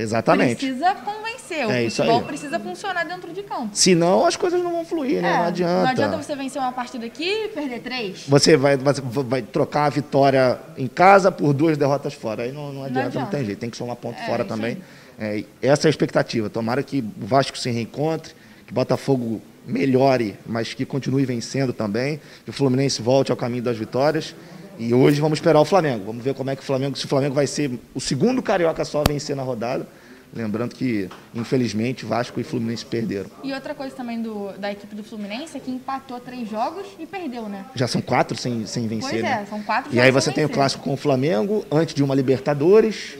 [0.02, 0.56] Exatamente.
[0.66, 1.66] precisa convencer.
[1.66, 3.70] O É isso futebol precisa funcionar dentro de campo.
[3.72, 5.32] Senão as coisas não vão fluir, né?
[5.32, 5.82] É, não adianta.
[5.82, 8.24] Não adianta você vencer uma partida aqui e perder três.
[8.26, 12.44] Você vai, vai, vai trocar a vitória em casa por duas derrotas fora.
[12.44, 13.36] Aí não, não, adianta, não, adianta.
[13.36, 13.58] tem jeito.
[13.58, 14.78] Tem que somar ponto É, fora também.
[15.18, 16.48] É, essa é a expectativa.
[16.48, 18.32] Tomara que o Vasco se reencontre,
[18.66, 23.62] que o Botafogo melhore, mas que continue vencendo também, que o Fluminense volte ao caminho
[23.62, 24.34] das vitórias.
[24.80, 26.06] E hoje vamos esperar o Flamengo.
[26.06, 28.82] Vamos ver como é que o Flamengo, se o Flamengo vai ser o segundo carioca
[28.82, 29.86] só a vencer na rodada.
[30.32, 33.28] Lembrando que, infelizmente, Vasco e Fluminense perderam.
[33.44, 37.04] E outra coisa também do, da equipe do Fluminense é que empatou três jogos e
[37.04, 37.66] perdeu, né?
[37.74, 39.46] Já são quatro sem, sem vencer, Pois é, né?
[39.50, 40.54] são quatro E aí você tem o vencer.
[40.56, 43.18] clássico com o Flamengo, antes de uma Libertadores.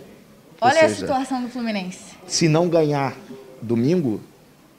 [0.63, 1.99] Olha a seja, situação do Fluminense.
[2.27, 3.15] Se não ganhar
[3.61, 4.21] domingo,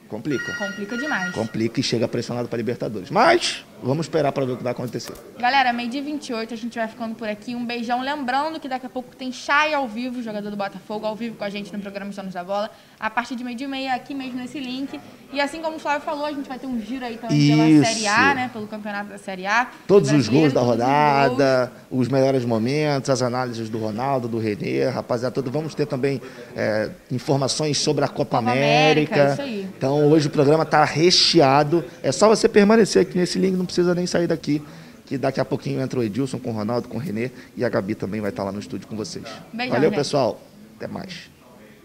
[0.08, 0.52] complica.
[0.56, 1.32] Complica demais.
[1.34, 3.10] Complica e chega pressionado para Libertadores.
[3.10, 5.14] Mas vamos esperar para ver o que vai acontecer.
[5.38, 7.54] Galera, meio-dia 28, a gente vai ficando por aqui.
[7.54, 8.00] Um beijão.
[8.00, 11.44] Lembrando que daqui a pouco tem Chay ao vivo, jogador do Botafogo, ao vivo com
[11.44, 12.70] a gente no programa Os Donos da Bola.
[12.98, 15.00] A partir de meio-dia e meia, aqui mesmo nesse link.
[15.32, 17.68] E assim como o Flávio falou, a gente vai ter um giro aí também pela
[17.68, 17.84] Isso.
[17.84, 18.50] Série A, né?
[18.52, 19.66] Pelo campeonato da Série A.
[19.86, 24.28] Todos Do os gols da todos os rodada, os melhores momentos, as análises do Ronaldo,
[24.28, 25.50] do Renê, rapaziada, tudo.
[25.50, 26.20] Vamos ter também
[26.54, 29.32] é, informações sobre a Copa, Copa América, América.
[29.32, 29.68] isso aí.
[29.76, 31.84] Então hoje o programa está recheado.
[32.02, 34.62] É só você permanecer aqui nesse link, não precisa nem sair daqui.
[35.06, 37.68] Que daqui a pouquinho entra o Edilson com o Ronaldo, com o Renê e a
[37.68, 39.24] Gabi também vai estar lá no estúdio com vocês.
[39.52, 39.98] Beijão, Valeu, gente.
[39.98, 40.38] pessoal.
[40.76, 41.30] Até mais.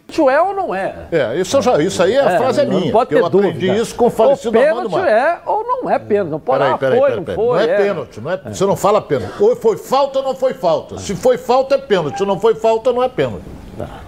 [0.07, 1.07] Isso é ou não é?
[1.11, 2.91] É, isso, já, isso aí a frase é não minha.
[2.93, 3.81] pode porque eu ter aprendi dúvida.
[3.83, 5.11] isso com o falecido o Armando pênalti Matos.
[5.11, 6.29] é ou não é pênalti.
[6.31, 7.35] Não pode, Peraí, ah, peraí, foi, peraí, não peraí.
[7.35, 7.45] foi.
[7.47, 9.43] Não é pênalti, não é, você não fala pênalti.
[9.43, 10.97] Ou foi falta ou não foi falta.
[10.97, 12.17] Se foi falta, é pênalti.
[12.19, 13.43] Se não foi falta, não é pênalti.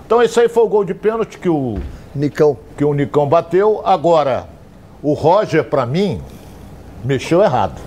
[0.06, 1.78] Então esse aí foi o gol de pênalti que o,
[2.16, 2.58] Nicão.
[2.78, 3.82] que o Nicão bateu.
[3.84, 4.48] Agora,
[5.04, 6.22] o Roger, pra mim,
[7.04, 7.80] mexeu errado.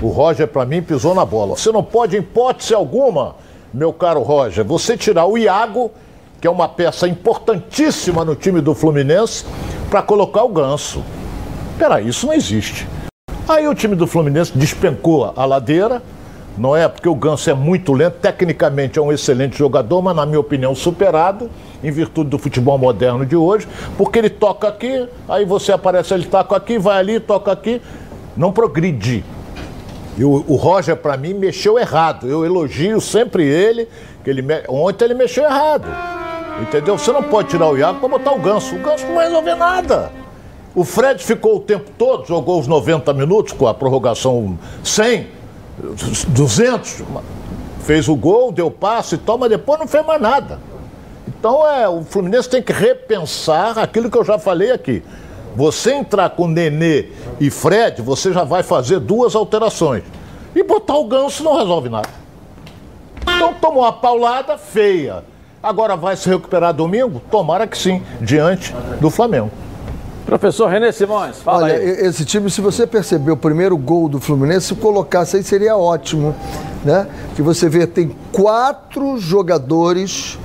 [0.00, 1.56] O Roger, pra mim, pisou na bola.
[1.56, 3.36] Você não pode, em hipótese alguma,
[3.72, 5.90] meu caro Roger, você tirar o Iago,
[6.40, 9.44] que é uma peça importantíssima no time do Fluminense,
[9.88, 11.04] pra colocar o Ganso.
[11.78, 12.88] Peraí, isso não existe.
[13.48, 16.02] Aí o time do Fluminense despencou a ladeira,
[16.56, 16.86] não é?
[16.88, 20.74] Porque o Ganso é muito lento, tecnicamente é um excelente jogador, mas na minha opinião
[20.74, 21.50] superado,
[21.82, 26.26] em virtude do futebol moderno de hoje, porque ele toca aqui, aí você aparece, ele
[26.26, 27.80] toca aqui, vai ali, toca aqui,
[28.36, 29.24] não progride.
[30.16, 32.28] E o, o Roger, pra mim, mexeu errado.
[32.28, 33.88] Eu elogio sempre ele,
[34.22, 35.86] que ele me- ontem ele mexeu errado.
[36.60, 36.98] Entendeu?
[36.98, 38.74] Você não pode tirar o Iago para botar o Ganso.
[38.76, 40.10] O Ganso não vai resolver nada.
[40.74, 45.26] O Fred ficou o tempo todo, jogou os 90 minutos com a prorrogação 100,
[46.28, 47.02] 200,
[47.80, 50.58] fez o gol, deu passe e tal, mas depois não fez mais nada.
[51.28, 55.02] Então é, o Fluminense tem que repensar aquilo que eu já falei aqui.
[55.54, 60.02] Você entrar com Nenê e Fred, você já vai fazer duas alterações.
[60.54, 62.08] E botar o Ganso não resolve nada.
[63.22, 65.24] Então tomou uma paulada feia.
[65.62, 67.22] Agora vai se recuperar domingo?
[67.30, 69.50] Tomara que sim, diante do Flamengo.
[70.26, 71.84] Professor René Simões, fala Olha, aí.
[72.06, 76.34] esse time, se você perceber o primeiro gol do Fluminense, se colocasse aí seria ótimo,
[76.84, 77.08] né?
[77.34, 80.38] Que você vê, tem quatro jogadores,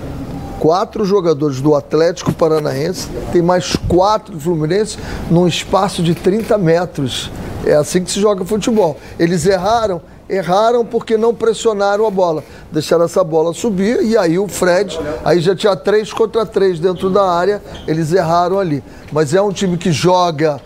[0.60, 4.98] quatro jogadores do Atlético Paranaense, tem mais quatro do Fluminense
[5.30, 7.32] num espaço de 30 metros.
[7.66, 8.98] É assim que se joga futebol.
[9.20, 12.44] Eles erraram, erraram porque não pressionaram a bola.
[12.72, 17.10] Deixaram essa bola subir e aí o Fred, aí já tinha três contra três dentro
[17.10, 18.84] da área, eles erraram ali.
[19.12, 20.62] Mas é um time que joga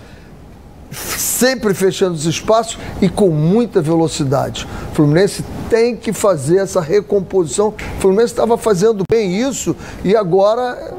[0.91, 4.67] sempre fechando os espaços e com muita velocidade.
[4.91, 7.69] O Fluminense tem que fazer essa recomposição.
[7.69, 10.93] O Fluminense estava fazendo bem isso e agora,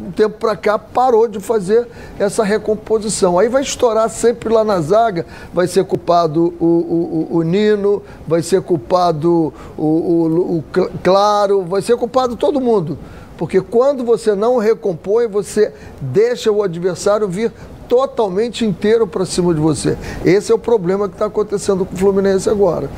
[0.00, 1.86] um tempo para cá, parou de fazer
[2.18, 3.38] essa recomposição.
[3.38, 8.42] Aí vai estourar sempre lá na zaga, vai ser culpado o, o- o- Nino, vai
[8.42, 12.98] ser culpado o, o- o Cl- Claro, vai ser culpado todo mundo.
[13.38, 17.52] Porque quando você não recompõe, você deixa o adversário vir
[17.92, 19.98] totalmente inteiro para cima de você.
[20.24, 22.88] Esse é o problema que está acontecendo com o Fluminense agora.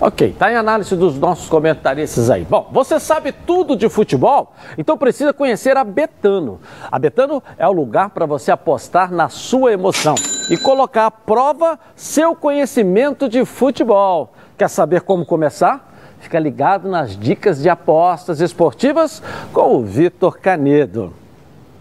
[0.00, 2.46] Ok, tá em análise dos nossos comentaristas aí.
[2.48, 4.52] Bom, você sabe tudo de futebol?
[4.78, 6.60] Então precisa conhecer a Betano.
[6.92, 10.14] A Betano é o lugar para você apostar na sua emoção
[10.48, 14.32] e colocar à prova seu conhecimento de futebol.
[14.56, 15.92] Quer saber como começar?
[16.20, 19.20] Fica ligado nas dicas de apostas esportivas
[19.52, 21.12] com o Vitor Canedo.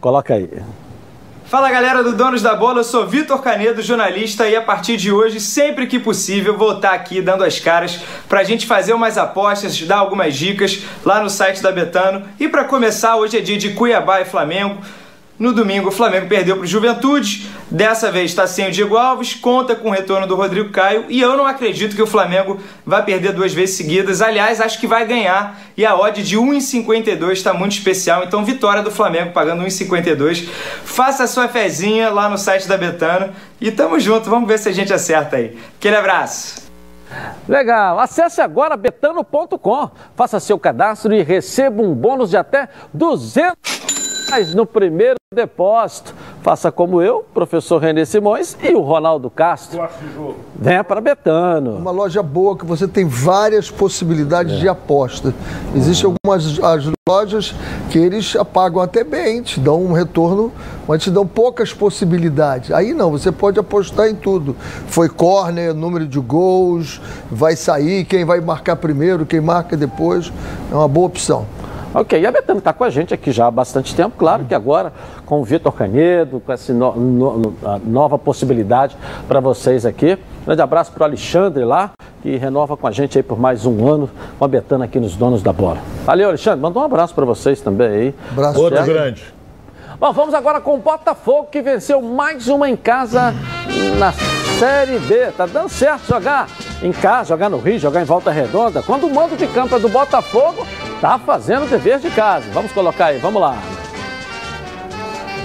[0.01, 0.49] Coloca aí.
[1.49, 5.11] Fala galera do Donos da Bola, eu sou Vitor Canedo, jornalista, e a partir de
[5.11, 9.81] hoje, sempre que possível, vou estar aqui dando as caras pra gente fazer umas apostas,
[9.81, 12.23] dar algumas dicas lá no site da Betano.
[12.39, 14.79] E para começar, hoje é dia de Cuiabá e Flamengo.
[15.39, 17.49] No domingo, o Flamengo perdeu para o Juventude.
[17.71, 21.05] Dessa vez está sem o Diego Alves, conta com o retorno do Rodrigo Caio.
[21.07, 24.21] E eu não acredito que o Flamengo vai perder duas vezes seguidas.
[24.21, 25.57] Aliás, acho que vai ganhar.
[25.77, 28.23] E a odd de 1,52 está muito especial.
[28.25, 30.45] Então, vitória do Flamengo pagando 1,52.
[30.83, 33.33] Faça a sua fezinha lá no site da Betano.
[33.61, 35.57] E tamo junto, vamos ver se a gente acerta aí.
[35.77, 36.67] Aquele abraço.
[37.47, 43.55] Legal, acesse agora betano.com, faça seu cadastro e receba um bônus de até 200
[44.29, 46.15] reais no primeiro depósito.
[46.41, 49.87] Faça como eu, professor René Simões e o Ronaldo Castro.
[50.55, 51.77] Venha para Betano.
[51.77, 55.31] Uma loja boa que você tem várias possibilidades de aposta.
[55.75, 57.53] Existem algumas as lojas
[57.91, 60.51] que eles pagam até bem, te dão um retorno,
[60.87, 62.71] mas te dão poucas possibilidades.
[62.71, 64.55] Aí não, você pode apostar em tudo.
[64.87, 70.33] Foi corner, número de gols, vai sair, quem vai marcar primeiro, quem marca depois.
[70.71, 71.45] É uma boa opção.
[71.93, 74.53] Ok, e a Betano está com a gente aqui já há bastante tempo, claro que
[74.53, 74.93] agora
[75.25, 78.95] com o Vitor Canedo, com essa no, no, nova possibilidade
[79.27, 80.15] para vocês aqui.
[80.45, 83.87] Grande abraço para o Alexandre lá, que renova com a gente aí por mais um
[83.87, 85.79] ano, com a Betano aqui nos Donos da Bola.
[86.05, 88.15] Valeu, Alexandre, manda um abraço para vocês também aí.
[88.31, 89.38] Abraço, Outro grande.
[89.99, 93.33] Bom, vamos agora com o Botafogo, que venceu mais uma em casa
[93.97, 94.13] na
[94.57, 95.29] Série B.
[95.35, 96.47] Tá dando certo jogar
[96.81, 98.81] em casa, jogar no Rio, jogar em Volta Redonda.
[98.81, 100.65] Quando o mando de campo é do Botafogo,
[101.01, 102.45] tá fazendo o dever de casa.
[102.53, 103.57] Vamos colocar aí, vamos lá.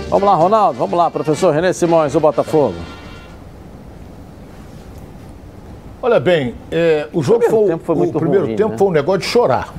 [0.08, 2.76] Vamos lá, Ronaldo, vamos lá, professor René Simões, o Botafogo.
[6.00, 8.78] Olha bem, é, o jogo primeiro foi, tempo foi o primeiro ruim, tempo né?
[8.78, 9.74] foi um negócio de chorar.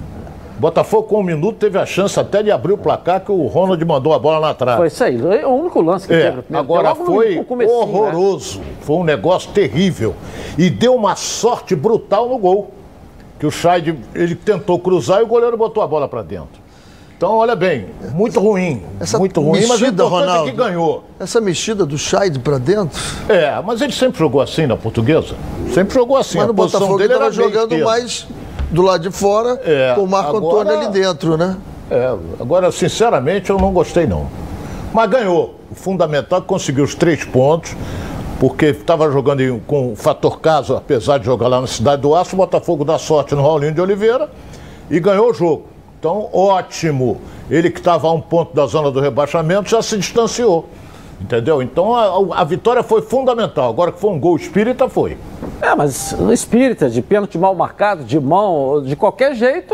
[0.66, 3.84] Botafogo com um minuto teve a chance até de abrir o placar que o Ronald
[3.86, 4.78] mandou a bola na trave.
[4.78, 7.36] Foi isso aí, o único lance que teve É, no primeiro agora logo no- foi
[7.48, 7.66] no né?
[7.68, 8.62] horroroso.
[8.82, 10.16] Foi um negócio terrível.
[10.58, 12.72] E deu uma sorte brutal no gol.
[13.40, 16.64] Que o Scheid, ele tentou cruzar e o goleiro botou a bola para dentro.
[17.18, 18.82] Então, olha bem, muito ruim.
[19.00, 20.52] Essa muito ruim, mas o mexida, importante é Ronaldo.
[20.52, 21.04] que ganhou.
[21.20, 23.00] Essa mexida do Scheid para dentro,
[23.30, 25.36] É, mas ele sempre jogou assim na portuguesa.
[25.74, 26.38] Sempre jogou assim.
[26.40, 27.86] mas a no Botafogo ele dele era estava meio jogando esquerda.
[27.86, 28.28] mais
[28.72, 31.58] do lado de fora, É, com o Marco agora- Antônio ali dentro, né?
[31.90, 32.08] É,
[32.40, 34.28] agora, sinceramente, eu não gostei, não.
[34.94, 35.56] Mas ganhou.
[35.72, 37.76] O fundamental conseguiu os três pontos,
[38.40, 42.16] porque estava jogando em- com o fator casa, apesar de jogar lá na Cidade do
[42.16, 44.30] Aço, o Botafogo dá sorte no Raulinho de Oliveira
[44.90, 45.66] e ganhou o jogo.
[46.00, 47.20] Então, ótimo.
[47.50, 50.68] Ele que estava a um ponto da zona do rebaixamento já se distanciou.
[51.20, 51.62] Entendeu?
[51.62, 53.70] Então a, a vitória foi fundamental.
[53.70, 55.18] Agora que foi um gol espírita, foi.
[55.62, 59.74] É, mas no espírita, de pênalti mal marcado, de mão, de qualquer jeito,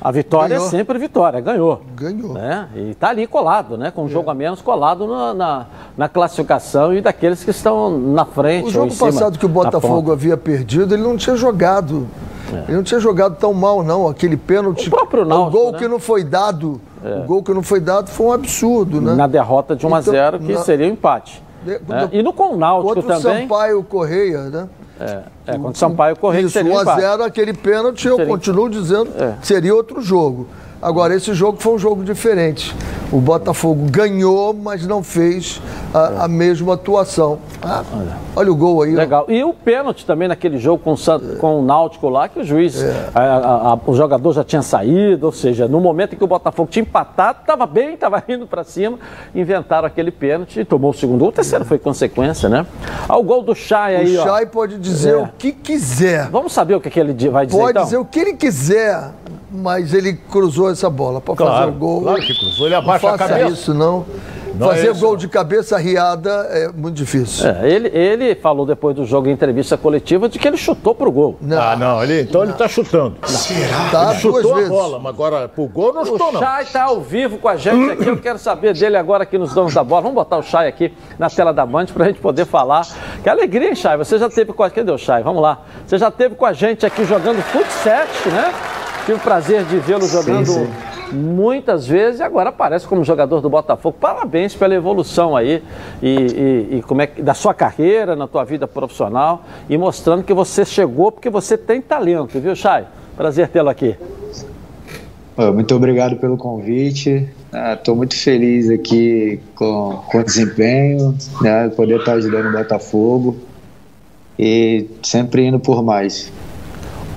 [0.00, 0.66] a vitória Ganhou.
[0.66, 1.82] é sempre vitória, ganhou.
[1.94, 2.32] Ganhou.
[2.32, 2.68] Né?
[2.74, 3.90] E tá ali colado, né?
[3.90, 8.24] Com um jogo a menos colado na, na, na classificação e daqueles que estão na
[8.24, 8.64] frente.
[8.64, 12.06] O ou jogo em cima, passado que o Botafogo havia perdido, ele não tinha jogado.
[12.66, 14.08] Ele não tinha jogado tão mal, não.
[14.08, 14.88] Aquele pênalti.
[14.88, 15.78] O próprio o Náutico, gol né?
[15.78, 16.80] que não foi dado.
[17.02, 19.14] O gol que não foi dado foi um absurdo, né?
[19.14, 21.42] Na derrota de 1 a Então, 0 que na- seria o empate.
[21.64, 22.08] De- né?
[22.12, 23.42] E no com o Náutico Contra o também.
[23.42, 24.68] Sampaio Correia, né?
[25.00, 27.00] É, é, contra o Sampaio Correia Isso, seria o empate.
[27.02, 29.34] 1x0, aquele pênalti, eu Seria- continuo dizendo, É.
[29.42, 30.46] seria outro jogo.
[30.80, 32.74] Agora, esse jogo foi um jogo diferente.
[33.10, 35.60] O Botafogo ganhou, mas não fez
[35.94, 37.38] a, a mesma atuação.
[37.62, 37.82] Ah,
[38.36, 38.94] olha o gol aí.
[38.94, 38.98] ó.
[38.98, 39.24] Legal.
[39.28, 42.84] E o pênalti também naquele jogo com, o com o Náutico lá, que o juiz,
[43.14, 46.26] a- a- a- o jogador já tinha saído, ou seja, no momento em que o
[46.28, 48.98] Botafogo tinha empatado, estava bem, estava indo para cima,
[49.34, 51.28] inventaram aquele pênalti e tomou o segundo gol.
[51.30, 52.66] O terceiro foi consequência, né?
[53.08, 54.22] Olha o gol do Chay O aí, ó.
[54.24, 55.16] Chay pode dizer É.
[55.16, 56.28] o que quiser.
[56.28, 57.84] Vamos saber o que, que ele vai dizer Pode então?
[57.84, 59.10] dizer o que ele quiser,
[59.50, 62.02] mas ele cruzou essa bola para fazer Claro, o gol.
[62.02, 62.66] claro que cruzou.
[62.66, 63.50] Ele Não abaixa a faça cabeça.
[63.50, 64.04] isso, não.
[64.54, 65.16] Não é fazer isso, gol não.
[65.18, 67.46] de cabeça riada é muito difícil.
[67.48, 71.12] É, ele, ele falou depois do jogo em entrevista coletiva de que ele chutou pro
[71.12, 71.36] gol.
[71.40, 72.02] Não, Ah, não.
[72.02, 73.14] Ele, então ele tá chutando.
[73.20, 74.68] tá Ele duas chutou a vezes.
[74.70, 76.40] bola, mas agora pro gol não O chutou, não.
[76.40, 78.06] Chay está ao vivo com a gente aqui.
[78.08, 80.02] Eu quero saber dele agora aqui nos Donos da Bola.
[80.02, 82.84] Vamos botar o Chay aqui na tela da Band para a gente poder falar.
[83.22, 83.96] Que alegria, hein, Chay?
[83.96, 84.70] Você já teve com a...
[84.70, 85.22] Cadê o Chay?
[85.22, 85.60] Vamos lá.
[85.86, 88.52] Você já teve com a gente aqui jogando Fut 7, né?
[89.08, 90.68] Tive o prazer de vê-lo jogando
[91.10, 93.96] muitas vezes e agora aparece como jogador do Botafogo.
[93.98, 95.62] Parabéns pela evolução aí
[96.02, 100.34] e, e, e como é da sua carreira, na tua vida profissional e mostrando que
[100.34, 102.84] você chegou porque você tem talento, viu, Chay?
[103.16, 103.96] Prazer tê-lo aqui.
[105.54, 107.30] Muito obrigado pelo convite.
[107.72, 113.38] Estou ah, muito feliz aqui com, com o desempenho, né, poder estar ajudando o Botafogo
[114.38, 116.30] e sempre indo por mais.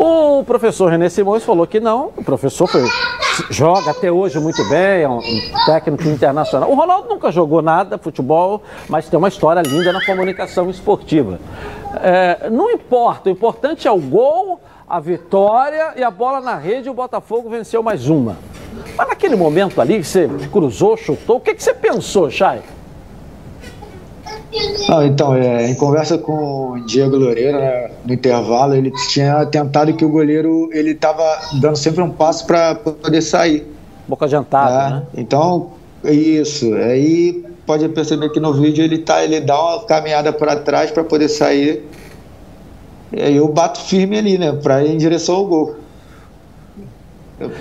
[0.04, 2.82] O professor René Simões falou que não, o professor foi,
[3.52, 5.20] joga até hoje muito bem, é um
[5.68, 6.72] técnico internacional.
[6.72, 11.40] O Ronaldo nunca jogou nada, futebol, mas tem uma história linda na comunicação esportiva.
[12.02, 14.60] É, não importa, o importante é o gol,
[14.90, 18.38] a vitória e a bola na rede, o Botafogo venceu mais uma.
[18.98, 22.64] Mas naquele momento ali que você cruzou, chutou, o que, que você pensou, Chay?
[24.90, 29.94] Ah, então, é, em conversa com o Diego Loureiro, né, no intervalo, ele tinha tentado
[29.94, 31.24] que o goleiro ele estava
[31.62, 33.66] dando sempre um passo para poder sair.
[34.08, 34.96] Boca adiantada, né?
[34.96, 35.04] né?
[35.16, 35.72] Então,
[36.04, 36.74] isso.
[36.76, 41.04] Aí pode perceber que no vídeo ele tá, ele dá uma caminhada para trás para
[41.04, 41.88] poder sair.
[43.14, 45.76] E aí eu bato firme ali, né, para ir em direção ao gol.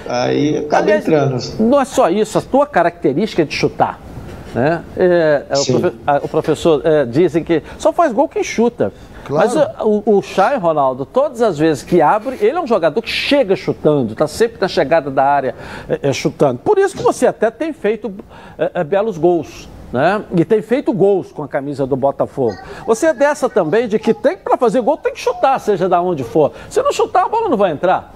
[0.08, 1.38] aí acaba entrando.
[1.60, 4.09] Não é só isso, a tua característica de chutar
[4.54, 4.82] né?
[4.96, 8.92] É, é, o, profe o, professor é, dizem que só faz gol quem chuta.
[9.24, 9.48] Claro.
[9.48, 13.00] Mas o, o, o Chay, Ronaldo, todas as vezes que abre, ele é um jogador
[13.00, 15.54] que chega chutando, está sempre na chegada da área
[15.88, 16.58] é, é, chutando.
[16.58, 18.12] Por isso que você até tem feito
[18.58, 19.68] é, belos gols.
[19.92, 20.22] Né?
[20.36, 22.56] E tem feito gols com a camisa do Botafogo.
[22.86, 26.00] Você é dessa também de que tem para fazer gol tem que chutar, seja da
[26.00, 26.52] onde for.
[26.68, 28.14] Se não chutar, a bola não vai entrar.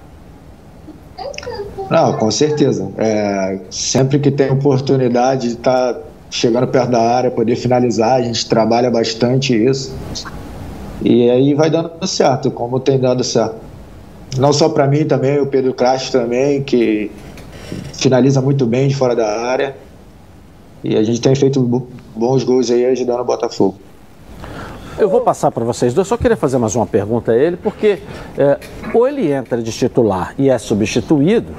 [1.91, 2.91] Não, com certeza.
[2.97, 6.01] É, sempre que tem oportunidade de estar tá
[6.35, 9.97] chegando perto da área, poder finalizar, a gente trabalha bastante isso.
[11.01, 13.55] E aí vai dando certo, como tem dado certo.
[14.37, 17.09] Não só para mim também, o Pedro Castro também, que
[17.93, 19.77] finaliza muito bem de fora da área.
[20.83, 21.61] E a gente tem feito
[22.17, 23.77] bons gols aí ajudando o Botafogo.
[24.99, 28.01] Eu vou passar para vocês dois, só queria fazer mais uma pergunta a ele, porque
[28.37, 28.59] é,
[28.93, 31.53] ou ele entra de titular e é substituído,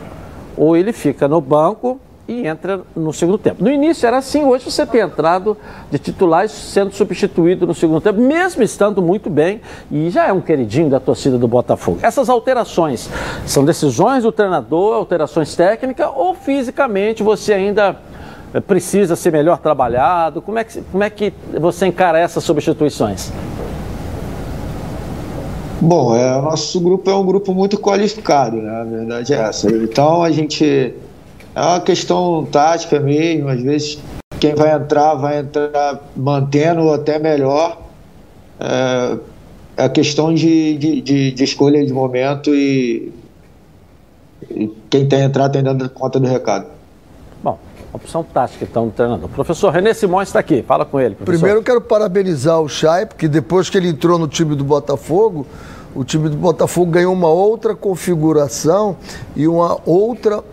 [0.58, 3.64] ou ele fica no banco e entra no segundo tempo.
[3.64, 5.56] No início era assim, hoje você tem entrado
[5.92, 9.62] de titular sendo substituído no segundo tempo, mesmo estando muito bem
[9.92, 12.00] e já é um queridinho da torcida do Botafogo.
[12.02, 13.10] Essas alterações
[13.46, 17.96] são decisões do treinador, alterações técnicas ou fisicamente você ainda
[18.54, 20.42] eh, precisa ser melhor trabalhado?
[20.42, 23.32] Como é que, como é que você encara essas substituições?
[25.80, 28.82] Bom, é, o nosso grupo é um grupo muito qualificado, né?
[28.82, 29.70] a verdade é essa.
[29.70, 30.96] Então a gente
[31.56, 33.98] é uma questão tática mesmo, às vezes
[34.40, 37.82] quem vai entrar vai entrar mantendo até melhor.
[38.60, 39.18] É,
[39.78, 43.12] é a questão de, de, de, de, escolha de momento e,
[44.50, 46.68] e quem tem entrar tem dando conta do recado.
[47.44, 47.58] Bom,
[47.94, 49.30] opção tática então do treinador.
[49.30, 51.16] Professor René Simões está aqui, fala com ele.
[51.16, 51.40] Professor.
[51.40, 55.46] Primeiro eu quero parabenizar o Chay, porque depois que ele entrou no time do Botafogo,
[55.94, 58.98] o time do Botafogo ganhou uma outra configuração
[59.36, 60.44] e uma outra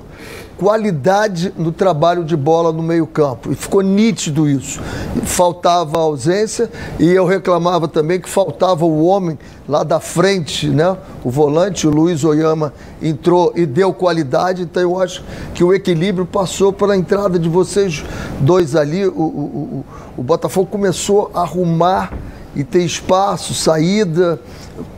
[0.63, 3.51] qualidade no trabalho de bola no meio-campo.
[3.51, 4.81] E ficou nítido isso.
[5.25, 6.71] Faltava ausência
[7.01, 9.37] e eu reclamava também que faltava o homem
[9.69, 10.97] lá da frente, né?
[11.25, 12.73] O volante, o Luiz Oyama,
[13.03, 14.63] entrou e deu qualidade.
[14.63, 18.05] Então eu acho que o equilíbrio passou pela entrada de vocês
[18.39, 19.05] dois ali.
[19.05, 19.85] O, o, o,
[20.19, 22.13] o Botafogo começou a arrumar
[22.55, 24.39] e ter espaço, saída.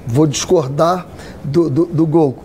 [0.06, 1.06] Vou discordar
[1.42, 2.43] do, do, do gol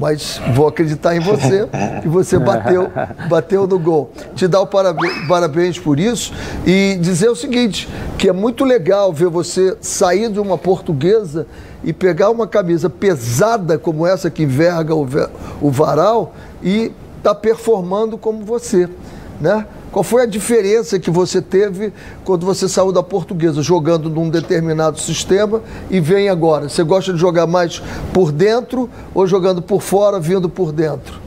[0.00, 1.68] mas vou acreditar em você
[2.00, 2.90] que você bateu,
[3.28, 4.10] bateu no gol.
[4.34, 6.32] Te dar o parabéns, parabéns por isso
[6.66, 7.86] e dizer o seguinte,
[8.16, 11.46] que é muito legal ver você sair de uma portuguesa
[11.84, 15.06] e pegar uma camisa pesada como essa que enverga o,
[15.60, 16.32] o varal
[16.62, 18.88] e tá performando como você,
[19.38, 19.66] né?
[19.90, 21.92] Qual foi a diferença que você teve
[22.24, 26.68] quando você saiu da portuguesa, jogando num determinado sistema e vem agora?
[26.68, 31.18] Você gosta de jogar mais por dentro ou jogando por fora, vindo por dentro?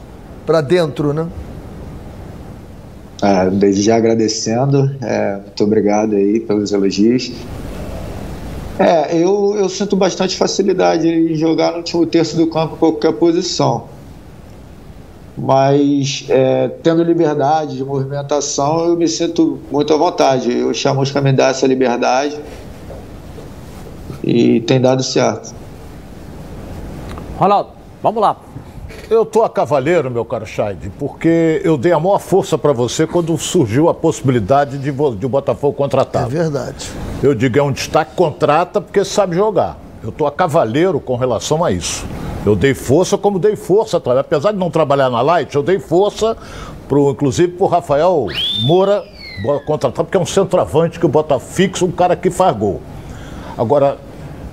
[0.46, 1.26] Para dentro, né?
[3.20, 7.32] Ah, desde já agradecendo, é, muito obrigado aí pelos elogios.
[8.78, 13.93] É, eu, eu sinto bastante facilidade em jogar no último terço do campo, qualquer posição
[15.36, 20.52] mas é, tendo liberdade de movimentação, eu me sinto muito à vontade.
[20.52, 22.38] Eu chamo os me dar essa liberdade
[24.22, 25.54] e tem dado certo.
[27.36, 27.70] Ronaldo,
[28.02, 28.36] vamos lá.
[29.10, 33.06] Eu tô a cavaleiro, meu caro Scheid, porque eu dei a maior força para você
[33.06, 36.24] quando surgiu a possibilidade de, de o Botafogo contratar.
[36.24, 36.90] É verdade.
[37.22, 39.78] Eu digo, é um destaque, contrata porque sabe jogar.
[40.02, 42.06] Eu tô a cavaleiro com relação a isso.
[42.44, 46.36] Eu dei força como dei força, apesar de não trabalhar na Light, eu dei força,
[46.86, 48.26] pro, inclusive, para o Rafael
[48.66, 49.02] Moura
[49.66, 52.82] contratar, porque é um centroavante que bota fixo, um cara que faz gol.
[53.56, 53.98] Agora,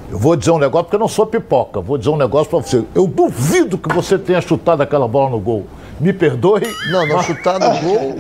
[0.10, 2.60] eu vou dizer um negócio, porque eu não sou pipoca, vou dizer um negócio para
[2.60, 2.84] você.
[2.96, 5.66] Eu duvido que você tenha chutado aquela bola no gol.
[6.00, 6.62] Me perdoe.
[6.92, 8.16] Não, não chutar no gol.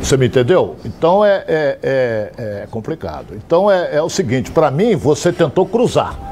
[0.00, 0.76] Você me entendeu?
[0.84, 3.34] Então é, é, é, é complicado.
[3.34, 6.29] Então é, é o seguinte: para mim, você tentou cruzar.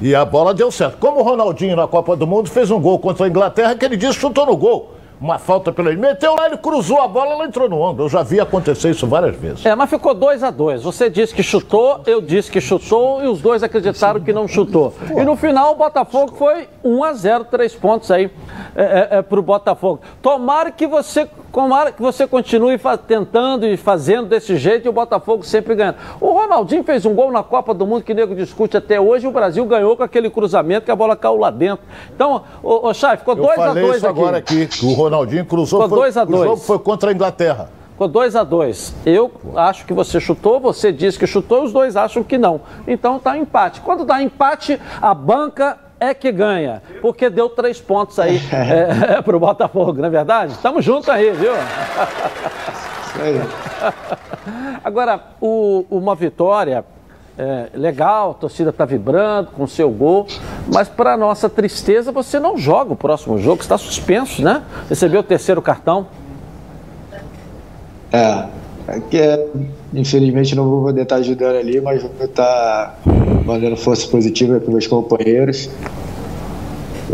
[0.00, 0.96] E a bola deu certo.
[0.98, 3.96] Como o Ronaldinho na Copa do Mundo fez um gol contra a Inglaterra, que ele
[3.96, 7.68] disse chutou no gol uma falta pelo meteu lá, ele cruzou a bola, ela entrou
[7.68, 8.04] no ângulo.
[8.04, 9.66] Eu já vi acontecer isso várias vezes.
[9.66, 13.26] É, mas ficou 2 a 2 Você disse que chutou, eu disse que chutou e
[13.26, 14.94] os dois acreditaram que não chutou.
[15.10, 18.30] E no final o Botafogo foi 1 a 0 três pontos aí
[18.74, 20.00] é, é, é, para o Botafogo.
[20.22, 25.42] Tomara que você Tomara que você continue tentando e fazendo desse jeito e o Botafogo
[25.42, 25.96] sempre ganhando.
[26.20, 29.26] O Ronaldinho fez um gol na Copa do Mundo que o nego discute até hoje
[29.26, 31.84] e o Brasil ganhou com aquele cruzamento que a bola caiu lá dentro.
[32.14, 34.06] Então, o, o Chay, ficou 2 a 2 aqui.
[34.06, 34.68] agora aqui.
[34.82, 35.09] O Ronaldinho
[35.44, 35.82] cruzou.
[35.82, 37.70] Ficou 2 a 2 O jogo foi contra a Inglaterra.
[37.92, 41.96] Ficou 2 a 2 Eu acho que você chutou, você disse que chutou, os dois
[41.96, 42.62] acham que não.
[42.86, 43.80] Então tá empate.
[43.80, 49.22] Quando dá empate, a banca é que ganha, porque deu três pontos aí é, é,
[49.22, 50.52] para o Botafogo, não é verdade?
[50.52, 51.52] Estamos juntos aí, viu?
[54.82, 56.82] Agora, o, uma vitória
[57.40, 60.26] é, legal, a torcida está vibrando com o seu gol,
[60.70, 64.62] mas para nossa tristeza, você não joga o próximo jogo, está suspenso, né?
[64.90, 66.06] Recebeu o terceiro cartão.
[68.12, 68.44] É,
[68.88, 69.46] é é,
[69.94, 73.00] infelizmente não vou poder estar ajudando ali, mas vou estar
[73.46, 75.70] mandando força positiva para meus companheiros.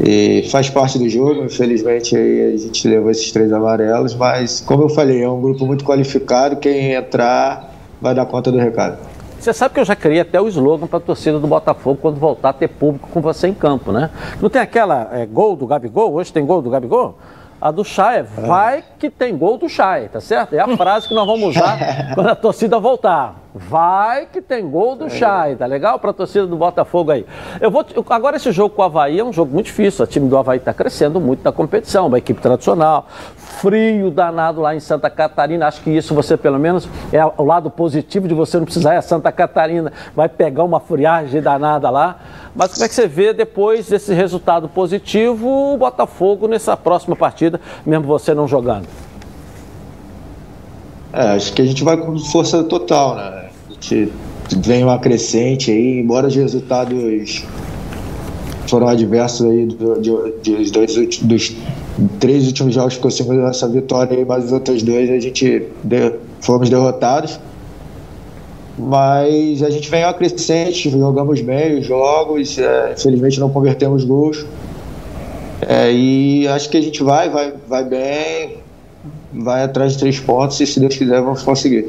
[0.05, 4.83] E faz parte do jogo, infelizmente aí a gente levou esses três amarelos, mas como
[4.83, 8.99] eu falei, é um grupo muito qualificado, quem entrar vai dar conta do recado.
[9.47, 12.19] Você sabe que eu já criei até o slogan para a torcida do Botafogo quando
[12.19, 14.11] voltar a ter público com você em campo, né?
[14.43, 16.15] Não tem aquela é, gol do Gabigol?
[16.15, 17.17] Hoje tem gol do Gabigol?
[17.61, 20.57] A do Chay é vai que tem gol do Chay, tá certo?
[20.57, 21.79] É a frase que nós vamos usar
[22.13, 23.37] quando a torcida voltar.
[23.59, 25.99] Vai que tem gol do Chay, tá legal?
[25.99, 27.25] Pra torcida do Botafogo aí.
[27.59, 30.05] Eu vou, agora esse jogo com o Havaí é um jogo muito difícil.
[30.05, 33.07] O time do Havaí tá crescendo muito na competição, uma equipe tradicional.
[33.37, 35.67] Frio danado lá em Santa Catarina.
[35.67, 38.99] Acho que isso você, pelo menos, é o lado positivo de você não precisar ir
[38.99, 39.91] a Santa Catarina.
[40.15, 42.19] Vai pegar uma friagem danada lá.
[42.55, 47.59] Mas como é que você vê depois desse resultado positivo o Botafogo nessa próxima partida,
[47.87, 48.87] mesmo você não jogando?
[51.13, 53.46] É, acho que a gente vai com força total, né?
[53.87, 54.13] Gente
[54.65, 57.45] vem uma crescente aí, embora os resultados
[58.69, 61.57] foram adversos aí dos dois dos
[62.19, 66.13] três últimos jogos que conseguimos essa vitória e mais os outros dois a gente de,
[66.41, 67.39] fomos derrotados.
[68.79, 74.45] Mas a gente vem uma crescente jogamos bem os jogos é, infelizmente não convertemos gols.
[75.63, 78.57] É, e acho que a gente vai vai vai bem
[79.33, 81.89] vai atrás de três pontos e se Deus quiser vamos conseguir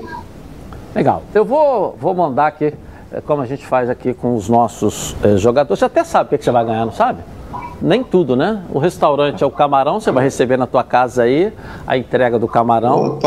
[0.95, 1.21] Legal.
[1.33, 2.73] Eu vou, vou mandar aqui,
[3.11, 5.79] é, como a gente faz aqui com os nossos é, jogadores.
[5.79, 7.21] Você até sabe o que você vai ganhar, não sabe?
[7.81, 8.63] Nem tudo, né?
[8.73, 11.53] O restaurante é o camarão, você vai receber na tua casa aí
[11.85, 13.19] a entrega do camarão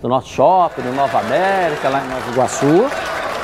[0.00, 2.86] do nosso shopping, do Nova América, lá em Nova Iguaçu.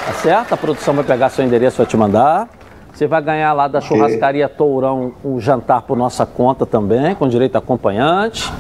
[0.07, 0.53] Tá certo?
[0.53, 2.49] A produção vai pegar seu endereço e vai te mandar.
[2.93, 7.27] Você vai ganhar lá da churrascaria Tourão o um jantar por nossa conta também, com
[7.27, 8.53] direito a acompanhante.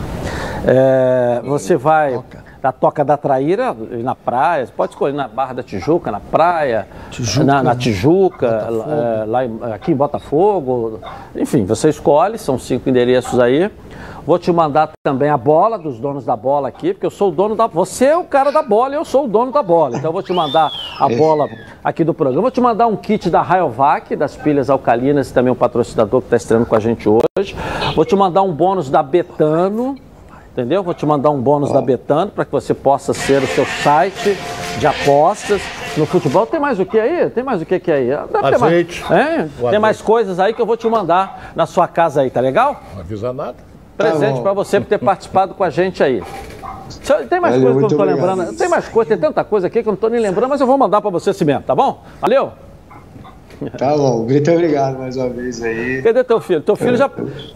[0.66, 2.18] É, você vai
[2.64, 6.88] da Toca da Traíra, na praia, você pode escolher na Barra da Tijuca, na praia,
[7.10, 10.98] Tijuca, na, na Tijuca, é, lá em, aqui em Botafogo.
[11.36, 13.70] Enfim, você escolhe, são cinco endereços aí.
[14.26, 17.32] Vou te mandar também a bola dos donos da bola aqui, porque eu sou o
[17.32, 17.66] dono da.
[17.66, 19.98] Você é o cara da bola e eu sou o dono da bola.
[19.98, 21.46] Então eu vou te mandar a bola
[21.84, 22.40] aqui do programa.
[22.40, 26.28] Vou te mandar um kit da Rayovac, das pilhas alcalinas, e também um patrocinador que
[26.28, 27.54] está estreando com a gente hoje.
[27.94, 29.96] Vou te mandar um bônus da Betano
[30.55, 30.82] entendeu?
[30.84, 34.36] Vou te mandar um bônus da Betano para que você possa ser o seu site
[34.78, 35.61] de apostas
[35.96, 36.46] no futebol.
[36.46, 37.28] Tem mais o que aí?
[37.30, 38.07] Tem mais o que, que aí?
[38.07, 39.05] Deve azeite.
[39.09, 39.70] Mais, é?
[39.70, 42.80] Tem mais coisas aí que eu vou te mandar na sua casa aí, tá legal?
[42.94, 43.57] Não avisa nada.
[43.96, 46.22] Presente tá para você por ter participado com a gente aí.
[47.28, 48.57] Tem mais coisa que eu não estou lembrando.
[48.57, 50.66] Tem mais coisa, tem tanta coisa aqui que eu não estou nem lembrando, mas eu
[50.66, 52.02] vou mandar para você assim mesmo, tá bom?
[52.20, 52.52] Valeu?
[53.78, 56.02] Tá bom, muito obrigado mais uma vez aí.
[56.02, 56.61] Cadê teu filho?
[56.61, 57.09] Teu filho, já,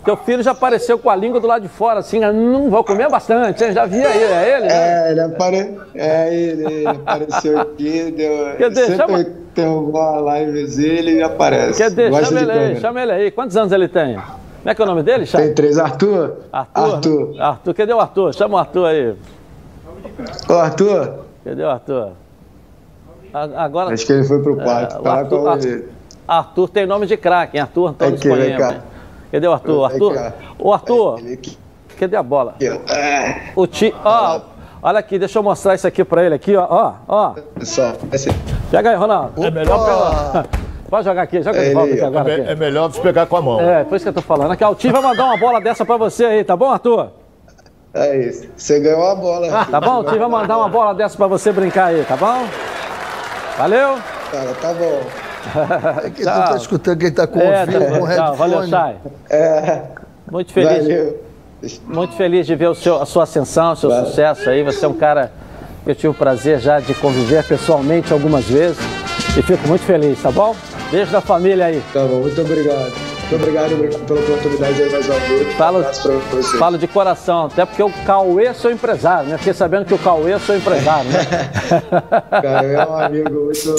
[0.04, 3.08] teu filho já apareceu com a língua do lado de fora, assim, não vou comer
[3.10, 3.72] bastante, hein?
[3.72, 4.66] Já vi aí, é ele?
[4.66, 5.78] É, ele, apare...
[5.94, 8.56] é ele, ele apareceu aqui, deu...
[8.58, 8.86] Cadê?
[8.86, 9.26] Sempre chama...
[9.54, 11.82] tem alguma livezinha, ele aparece.
[11.82, 12.10] Cadê?
[12.10, 13.30] Gosta chama ele aí, chama ele aí.
[13.30, 14.14] Quantos anos ele tem?
[14.14, 15.26] Como é que é o nome dele?
[15.26, 16.38] Tem três, Arthur.
[16.52, 16.94] Arthur?
[16.94, 17.34] Arthur.
[17.40, 18.34] Arthur, cadê o Arthur?
[18.34, 19.14] Chama o Arthur aí.
[20.48, 21.14] Ô, Arthur.
[21.44, 22.12] Cadê o Arthur?
[23.32, 24.96] Agora, Acho que ele foi pro quarto.
[24.96, 25.84] É, o, Arthur,
[26.26, 27.62] Arthur tem nome de craque, hein?
[27.62, 28.72] Arthur Antônio Aqui, vem Espanhema.
[28.74, 28.80] cá.
[29.32, 29.84] Cadê o Arthur?
[29.84, 30.32] Arthur?
[30.58, 31.20] Ô, Arthur,
[31.98, 32.54] cadê a bola?
[32.60, 32.92] ó.
[32.94, 33.94] É, O ti...
[34.04, 34.40] Ó,
[34.82, 36.66] olha aqui, deixa eu mostrar isso aqui pra ele aqui, ó.
[36.68, 37.34] Ó, ó.
[37.58, 38.30] pessoal, esse-
[38.70, 39.44] Pega aí, Ronaldo.
[39.44, 40.46] É melhor pegar.
[40.88, 42.30] Pode jogar aqui, joga de volta aqui é agora.
[42.30, 42.50] É, aqui.
[42.50, 43.60] é melhor você pegar com a mão.
[43.60, 44.52] É, por isso que eu tô falando.
[44.52, 47.10] Aqui, ó, o Tim vai mandar uma bola dessa pra você aí, tá bom, Arthur?
[47.92, 48.48] é isso.
[48.56, 49.66] Você ganhou a bola.
[49.66, 50.00] Tá bom?
[50.00, 52.46] O Tim vai mandar uma bola dessa pra você brincar aí, tá bom?
[53.58, 53.98] Valeu?
[54.30, 55.00] Cara, tá bom.
[56.04, 58.70] É que tu tá escutando quem tá com É, ouvido, tá, com tchau, valeu, headphone.
[58.70, 58.96] Chay.
[59.30, 59.82] É,
[60.30, 60.82] Muito feliz.
[60.82, 61.24] valeu.
[61.86, 64.62] Muito feliz de ver o seu- a sua ascensão, o seu sucesso aí.
[64.62, 65.32] Você é um cara
[65.84, 68.78] que eu tive o prazer já de conviver pessoalmente algumas vezes.
[69.36, 70.54] E fico muito feliz, tá bom?
[70.90, 71.82] Beijo da família aí.
[71.92, 73.07] Tá bom, muito obrigado.
[73.30, 73.76] Muito obrigado
[74.06, 75.54] pela oportunidade aí mais uma vez.
[75.54, 75.84] Falo,
[76.34, 79.36] Um falo de coração, até porque o Cauê sou empresário, né?
[79.36, 81.18] Fiquei sabendo que o Cauê sou empresário, né?
[82.30, 83.74] Cara, é um amigo muito,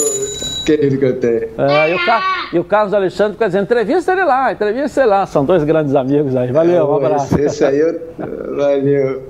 [0.70, 1.50] muito querido que eu tenho.
[1.58, 5.10] É, e, o Car- e o Carlos Alexandre fica dizendo, entrevista ele lá, entrevista ele
[5.10, 5.26] lá.
[5.26, 6.52] São dois grandes amigos aí.
[6.52, 7.34] Valeu, um abraço.
[7.34, 8.00] Esse, esse aí, eu,
[8.56, 9.28] valeu.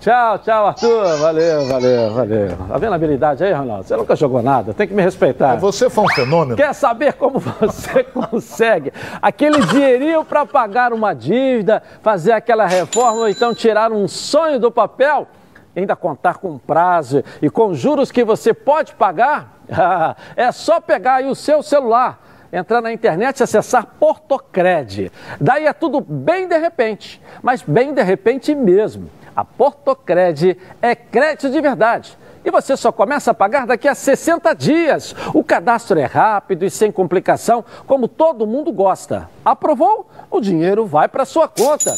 [0.00, 1.16] Tchau, tchau, Arthur.
[1.18, 2.48] Valeu, valeu, valeu.
[2.68, 3.84] Tá vendo a habilidade aí, Ronaldo?
[3.84, 5.56] Você nunca jogou nada, tem que me respeitar.
[5.56, 6.56] Você foi um fenômeno.
[6.56, 13.28] Quer saber como você consegue aquele dinheirinho para pagar uma dívida, fazer aquela reforma ou
[13.28, 15.26] então tirar um sonho do papel?
[15.74, 19.60] Ainda contar com prazo e com juros que você pode pagar?
[20.36, 22.20] É só pegar aí o seu celular,
[22.52, 25.10] entrar na internet e acessar Portocred.
[25.40, 29.08] Daí é tudo bem de repente, mas bem de repente mesmo.
[29.34, 32.18] A Portocred é crédito de verdade.
[32.44, 35.14] E você só começa a pagar daqui a 60 dias.
[35.32, 39.30] O cadastro é rápido e sem complicação, como todo mundo gosta.
[39.44, 40.08] Aprovou?
[40.30, 41.92] O dinheiro vai para sua conta.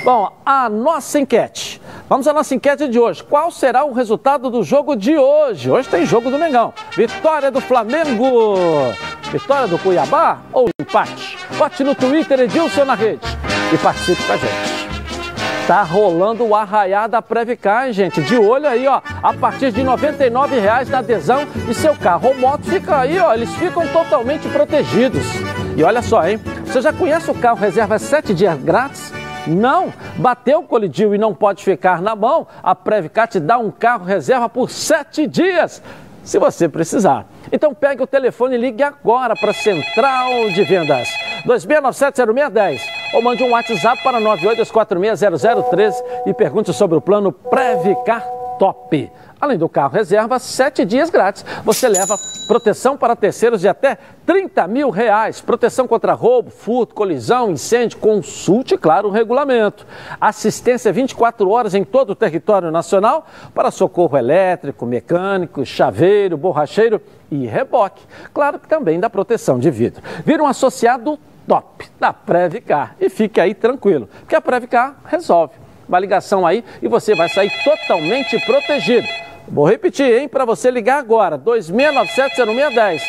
[0.03, 1.81] Bom, a nossa enquete.
[2.07, 3.23] Vamos à nossa enquete de hoje.
[3.23, 5.69] Qual será o resultado do jogo de hoje?
[5.69, 6.73] Hoje tem jogo do Mengão.
[6.95, 8.55] Vitória do Flamengo.
[9.31, 11.37] Vitória do Cuiabá ou empate?
[11.57, 13.27] Bote no Twitter Edilson na rede
[13.73, 14.89] e participe com a gente.
[15.67, 18.21] Tá rolando o arraiá da Previcar, gente?
[18.21, 19.01] De olho aí, ó.
[19.21, 23.33] A partir de R$ 99,00 da adesão e seu carro ou moto fica aí, ó.
[23.33, 25.25] Eles ficam totalmente protegidos.
[25.77, 26.39] E olha só, hein?
[26.65, 29.18] Você já conhece o carro reserva 7 dias grátis?
[29.47, 32.47] Não, bateu, colidiu e não pode ficar na mão.
[32.61, 35.81] A Previcar te dá um carro reserva por sete dias,
[36.23, 37.25] se você precisar.
[37.51, 41.09] Então pegue o telefone e ligue agora para a Central de Vendas.
[41.45, 42.81] 26970610
[43.13, 45.93] ou mande um WhatsApp para 982460013
[46.27, 48.23] e pergunte sobre o plano Previcar
[48.59, 49.11] Top.
[49.41, 51.45] Além do carro reserva, sete dias grátis.
[51.63, 55.39] Você leva proteção para terceiros de até 30 mil reais.
[55.39, 57.99] Proteção contra roubo, furto, colisão, incêndio.
[57.99, 59.87] Consulte, claro, o regulamento.
[60.19, 67.45] Assistência 24 horas em todo o território nacional para socorro elétrico, mecânico, chaveiro, borracheiro e
[67.45, 68.03] reboque.
[68.33, 70.03] Claro que também dá proteção de vidro.
[70.25, 71.17] Vira um associado
[71.47, 75.53] top da Previcar e fique aí tranquilo, porque a Previcar resolve.
[75.87, 79.07] Uma ligação aí e você vai sair totalmente protegido.
[79.51, 83.01] Vou repetir, hein, para você ligar agora, 2697-0610.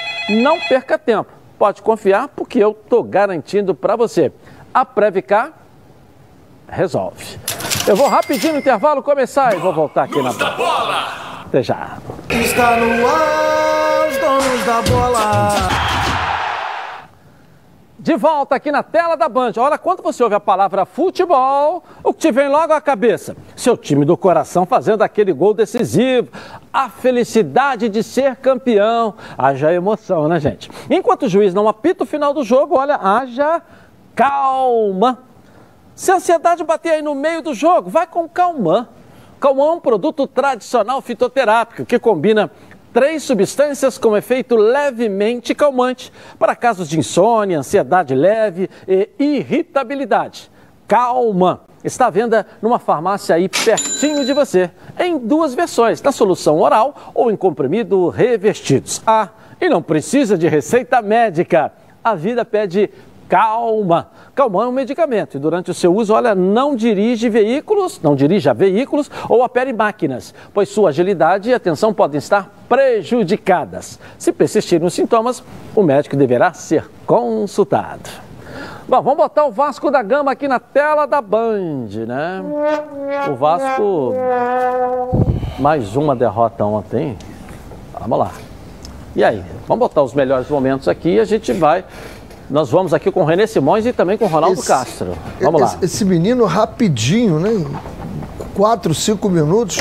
[0.42, 1.30] Não perca tempo.
[1.58, 4.32] Pode confiar, porque eu tô garantindo para você.
[4.72, 5.52] A Previcar
[6.66, 7.38] resolve.
[7.86, 11.44] Eu vou rapidinho no intervalo começar e vou voltar aqui na bola.
[11.46, 11.98] Até já.
[12.30, 15.48] Está no ar, os donos da bola.
[18.00, 19.52] De volta aqui na tela da Band.
[19.58, 23.36] Olha, quando você ouve a palavra futebol, o que te vem logo à cabeça?
[23.54, 26.30] Seu time do coração fazendo aquele gol decisivo.
[26.72, 29.12] A felicidade de ser campeão.
[29.36, 30.70] Haja emoção, né, gente?
[30.88, 33.60] Enquanto o juiz não apita o final do jogo, olha, haja
[34.14, 35.18] calma.
[35.94, 38.88] Se a ansiedade bater aí no meio do jogo, vai com calmã.
[39.38, 42.50] Calmã é um produto tradicional fitoterápico que combina
[42.92, 50.50] três substâncias com efeito levemente calmante para casos de insônia, ansiedade leve e irritabilidade.
[50.86, 56.58] Calma está à venda numa farmácia aí pertinho de você, em duas versões, na solução
[56.60, 59.02] oral ou em comprimido revestidos.
[59.06, 59.30] Ah,
[59.60, 61.72] e não precisa de receita médica.
[62.02, 62.90] A vida pede
[63.30, 64.08] calma.
[64.34, 68.52] Calmão é um medicamento e durante o seu uso, olha, não dirige veículos, não dirija
[68.52, 74.00] veículos ou opere máquinas, pois sua agilidade e atenção podem estar prejudicadas.
[74.18, 75.44] Se persistirem os sintomas,
[75.76, 78.10] o médico deverá ser consultado.
[78.88, 82.42] Bom, vamos botar o Vasco da Gama aqui na tela da Band, né?
[83.30, 84.12] O Vasco,
[85.60, 87.16] mais uma derrota ontem.
[88.00, 88.32] Vamos lá.
[89.14, 91.84] E aí, vamos botar os melhores momentos aqui e a gente vai.
[92.50, 95.12] Nós vamos aqui com o René Simões e também com o Ronaldo Esse- Castro.
[95.40, 95.66] Vamos lá.
[95.68, 97.64] Esse, esse menino rapidinho, né?
[98.54, 99.78] Quatro, cinco minutos,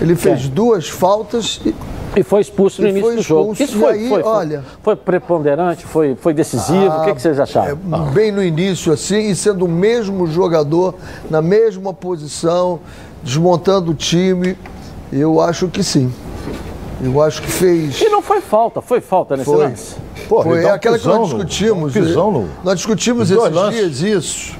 [0.00, 1.74] ele fez duas faltas e
[2.14, 3.52] E foi expulso no E início foi do jogo.
[3.52, 6.88] expulso, Isso foi, aí, foi, foi- olha- foi preponderante, foi, foi decisivo.
[7.00, 7.72] o que, que vocês acharam?
[7.72, 10.94] é, bem no início, assim, e sendo o mesmo jogador,
[11.30, 12.78] na mesma posição,
[13.22, 14.56] desmontando o time,
[15.12, 16.10] eu acho que sim.
[17.02, 18.00] Eu acho que fez.
[18.00, 19.58] E não foi falta, foi falta nesse Foi.
[19.64, 19.96] lance.
[20.28, 21.92] Pô, Foi um aquela que pisão nós no- discutimos.
[21.92, 22.38] pisão né?
[22.38, 23.98] no- Nós discutimos esses lances.
[23.98, 24.56] dias isso.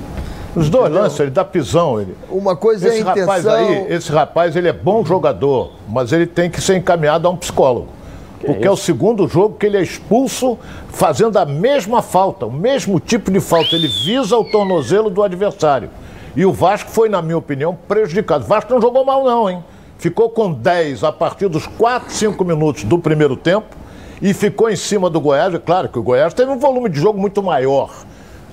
[0.54, 2.00] Os dois lances, ele dá pisão.
[2.00, 2.14] Ele.
[2.30, 3.20] Uma coisa Esse é a intenção.
[3.26, 7.30] rapaz aí, esse rapaz, ele é bom jogador, mas ele tem que ser encaminhado a
[7.30, 7.88] um psicólogo.
[8.44, 10.56] porque é o segundo jogo que ele é expulso
[10.90, 13.74] fazendo a mesma falta, o mesmo tipo de falta.
[13.74, 15.90] Ele visa o tornozelo do adversário.
[16.36, 18.44] E o Vasco foi, na minha opinião, prejudicado.
[18.44, 19.64] O Vasco não jogou mal, não, hein?
[19.98, 23.76] Ficou com 10 a partir dos 4, 5 minutos do primeiro tempo
[24.20, 25.54] e ficou em cima do Goiás.
[25.54, 27.90] É claro que o Goiás teve um volume de jogo muito maior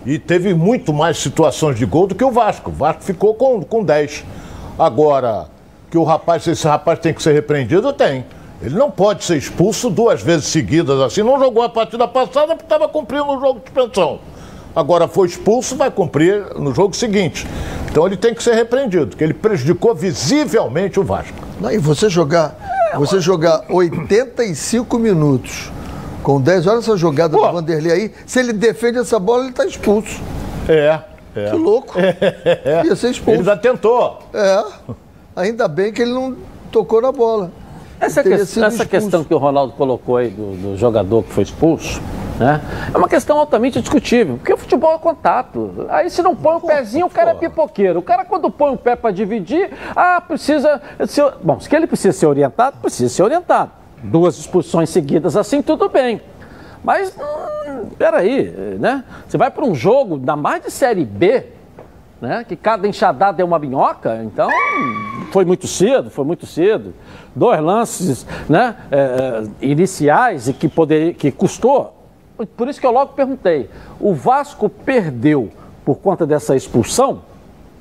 [0.05, 2.69] e teve muito mais situações de gol do que o Vasco.
[2.69, 4.23] O Vasco ficou com, com 10.
[4.77, 5.47] Agora,
[5.91, 8.25] que o rapaz, esse rapaz tem que ser repreendido, tem.
[8.61, 11.21] Ele não pode ser expulso duas vezes seguidas assim.
[11.21, 14.19] Não jogou a partida passada porque estava cumprindo o jogo de suspensão.
[14.75, 17.45] Agora foi expulso, vai cumprir no jogo seguinte.
[17.91, 21.37] Então ele tem que ser repreendido, porque ele prejudicou visivelmente o Vasco.
[21.61, 22.55] Não, e você jogar,
[22.97, 25.71] você jogar 85 minutos
[26.23, 27.45] com 10 horas essa jogada Pô.
[27.45, 30.19] do Vanderlei aí, se ele defende essa bola, ele está expulso.
[30.67, 30.99] É,
[31.35, 31.49] é.
[31.51, 31.93] Que louco.
[32.85, 33.41] Ia ser expulso.
[33.41, 34.19] Ele ainda tentou.
[34.33, 34.63] É.
[35.35, 36.35] Ainda bem que ele não
[36.71, 37.51] tocou na bola.
[37.99, 42.01] Essa, que- essa questão que o Ronaldo colocou aí do, do jogador que foi expulso,
[42.39, 42.61] né?
[42.93, 45.87] É uma questão altamente discutível, porque o futebol é contato.
[45.89, 47.99] Aí se não põe o pezinho, o cara é pipoqueiro.
[47.99, 51.33] O cara quando põe o pé para dividir, ah, precisa ser...
[51.43, 53.71] Bom, se ele precisa ser orientado, precisa ser orientado.
[54.03, 56.21] Duas expulsões seguidas assim, tudo bem.
[56.83, 59.03] Mas, hum, peraí, né?
[59.27, 61.45] Você vai para um jogo, ainda mais de Série B,
[62.19, 62.43] né?
[62.47, 64.49] Que cada enxadada é uma minhoca, então
[65.31, 66.93] foi muito cedo, foi muito cedo.
[67.35, 68.75] Dois lances, né?
[68.91, 72.02] é, é, iniciais e que poder, que custou.
[72.57, 73.69] Por isso que eu logo perguntei:
[73.99, 75.49] o Vasco perdeu
[75.85, 77.32] por conta dessa expulsão?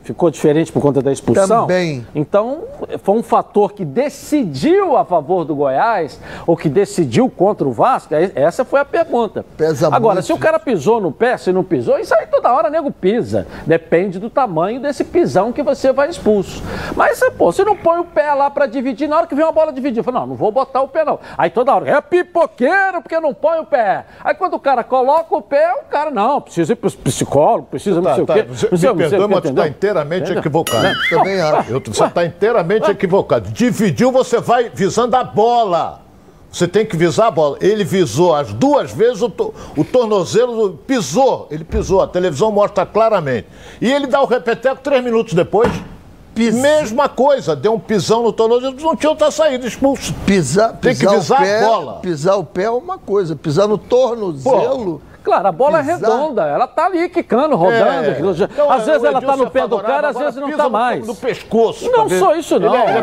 [0.03, 1.63] Ficou diferente por conta da expulsão?
[1.63, 2.07] Também.
[2.15, 2.65] Então,
[3.03, 8.15] foi um fator que decidiu a favor do Goiás ou que decidiu contra o Vasco?
[8.15, 9.45] É- Essa foi a pergunta.
[9.57, 10.27] Pesa Agora, muito.
[10.27, 13.47] se o cara pisou no pé, se não pisou, isso aí toda hora nego pisa.
[13.67, 16.63] Depende do tamanho desse pisão que você vai expulso.
[16.97, 19.53] Mas, pô, você não põe o pé lá pra dividir, na hora que vem uma
[19.53, 21.19] bola dividida, fala, não, não vou botar o pé não.
[21.39, 24.05] Aí toda hora, é pipoqueiro porque não põe o pé.
[24.25, 27.97] Aí quando o cara coloca o pé, o cara, não, precisa ir pro psicólogo, precisa
[28.01, 28.43] não Tá, sei tá, o quê.
[28.49, 29.65] você não sei- me não perdoa, mas tu entendeu?
[29.65, 30.41] está inteiramente Entendeu?
[30.41, 30.83] equivocado.
[30.83, 30.95] Né?
[31.11, 31.71] Também acho.
[31.71, 33.51] Eu- você está inteiramente equivocado.
[33.51, 36.01] Dividiu, você vai visando a bola.
[36.51, 37.57] Você tem que visar a bola.
[37.61, 41.47] Ele visou as duas vezes o, to- o tornozelo, pisou.
[41.51, 43.47] Ele pisou, a televisão mostra claramente.
[43.81, 45.71] E ele dá o repeteco três minutos depois.
[46.35, 50.15] Mesma coisa, deu um pisão no tornozelo, não tinha outra saída, expulso.
[50.25, 51.93] Pisar, Tem que pisar visar o a pé, bola.
[52.01, 55.03] Pisar o pé é uma coisa, pisar no tornozelo.
[55.23, 58.07] Claro, a bola é redonda, ela tá ali quicando, rodando.
[58.07, 58.19] É.
[58.53, 61.07] Então, às vezes ela tá no pé do cara, às vezes não tá no- mais.
[61.07, 61.91] No pescoço.
[61.91, 62.75] Não sou isso, não.
[62.75, 63.03] Ele é, ele é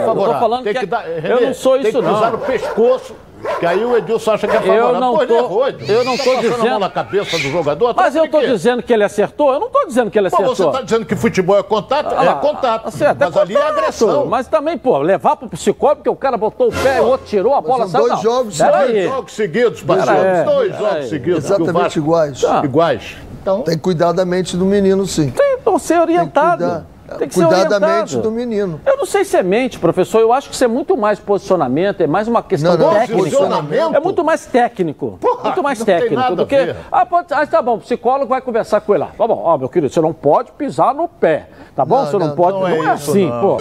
[0.84, 2.32] Eu dar- eu não sou Tem isso, que não.
[2.32, 3.16] no pescoço,
[3.60, 4.94] que aí o Edilson acha que é favorável.
[4.96, 5.94] Eu não Pô, ele tô- errou, Edilson.
[5.94, 7.94] eu não Tá tô passando a dizendo- mão na cabeça do jogador.
[7.96, 8.48] Mas tá eu quê?
[8.48, 9.54] dizendo que ele acertou?
[9.54, 10.56] Eu não tô dizendo que ele Pô, acertou.
[10.56, 12.14] você tá dizendo que futebol é contato?
[12.18, 12.88] Ah é lá, contato.
[12.88, 14.26] acerta, mas ali é agressão.
[14.26, 17.28] Mas também, pô, levar pro psicólogo porque o cara botou o pé e o outro
[17.28, 17.88] tirou a bola.
[17.88, 18.04] são sabe?
[18.08, 18.22] dois Não.
[18.22, 20.46] jogos Pera Dois jogos seguidos, parceiro.
[20.46, 21.46] Dois jogos seguidos.
[21.46, 22.42] Exatamente iguais.
[22.42, 22.62] Tá.
[22.64, 23.16] Iguais.
[23.42, 25.30] Então, Tem que cuidar da mente do menino, sim.
[25.32, 26.86] Tem que ser orientado.
[27.18, 28.80] Tem que cuidar da mente do menino.
[28.86, 30.20] Eu não sei se é mente, professor.
[30.20, 33.18] Eu acho que isso é muito mais posicionamento, é mais uma questão Não, não, técnica.
[33.18, 33.96] posicionamento?
[33.96, 35.18] É muito mais técnico.
[35.20, 36.56] Porra, muito mais não tem técnico nada do a que.
[36.66, 36.76] ver.
[36.92, 37.34] Ah, pode...
[37.34, 39.12] ah, tá bom, o psicólogo vai conversar com ele lá.
[39.18, 41.48] Tá bom, ó, meu querido, você não pode pisar no pé.
[41.76, 41.98] Tá bom?
[42.00, 42.54] Não, você não, não, pode.
[42.60, 43.42] não Não, é é isso, assim, não.
[43.42, 43.58] pô.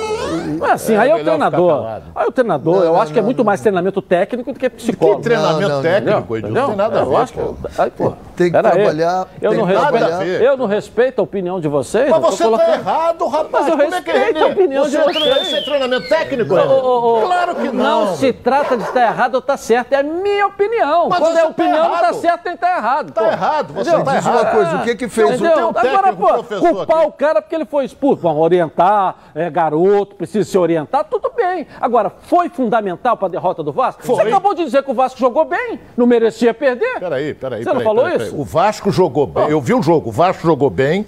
[0.59, 0.95] Não é assim.
[0.95, 1.87] É aí é o ficar treinador.
[2.15, 3.45] Aí o treinador, Não, eu não, acho que é muito não.
[3.45, 5.23] mais treinamento técnico do que que psicólogo.
[5.23, 6.37] treinamento não, não, técnico?
[6.37, 6.55] Edilson?
[6.55, 7.17] Não tem nada a Eu ver.
[7.17, 7.41] acho que-.
[7.79, 8.13] Aí, pô.
[8.39, 8.75] Tem que Pera aí.
[8.77, 10.27] trabalhar, Eu tem não, que respeito, trabalhar.
[10.27, 12.09] eu não respeito a opinião de vocês.
[12.09, 13.51] Mas você colocando- tá errado, rapaz.
[13.53, 15.17] Mas eu Como é que respeito a opinião você de é vocês.
[15.19, 16.55] treina- Isso é treinamento técnico?
[16.55, 16.67] René?
[16.73, 18.07] ô, ô, Claro que não.
[18.07, 21.09] Não se trata de estar errado ou estar certo, é minha opinião.
[21.09, 23.13] Mas Quando você é tá opinião, não está certo nem está errado.
[23.13, 23.27] Tá pô.
[23.29, 24.05] errado, você Entendeu?
[24.05, 24.55] tá Diz uma errado.
[24.55, 25.53] coisa, o que que fez o Entendeu?
[25.57, 27.07] teu Agora, técnico, pô, professor, culpar aqui?
[27.09, 28.23] o cara porque ele foi expulso.
[28.23, 31.67] Vamos orientar, é garoto, precisa se orientar, tudo bem.
[31.81, 34.03] Agora, foi fundamental para a derrota do Vasco?
[34.07, 34.29] Você Foi.
[34.31, 37.01] acabou de dizer que o Vasco jogou bem, não merecia perder.
[37.01, 37.63] Peraí, peraí.
[37.63, 38.28] Você não peraí, falou peraí, isso?
[38.35, 39.49] O Vasco jogou bem.
[39.49, 40.11] Eu vi o jogo.
[40.11, 41.07] O Vasco jogou bem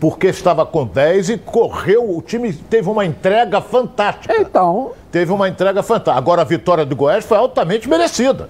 [0.00, 2.16] porque estava com 10 e correu.
[2.16, 4.34] O time teve uma entrega fantástica.
[4.40, 6.18] Então, Teve uma entrega fantástica.
[6.18, 8.48] Agora a vitória do Goiás foi altamente merecida.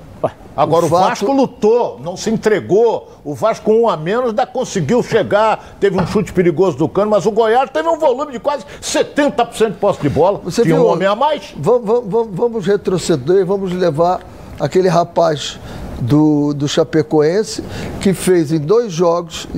[0.57, 3.13] Agora o, O fato- Vasco lutou, não se entregou.
[3.25, 5.77] O Vasco um a menos ainda conseguiu chegar.
[5.79, 9.69] Teve um chute perigoso do Cano, mas o Goiás teve um volume de quase 70%
[9.71, 10.41] de posse de bola.
[10.43, 11.55] Você Tinha viu, um homem a mais.
[11.57, 14.21] Vamos, vamos, vamos retroceder, vamos levar
[14.59, 15.61] aquele rapaz
[16.01, 17.63] do, do Chapecoense
[18.01, 19.49] que fez em dois jogos,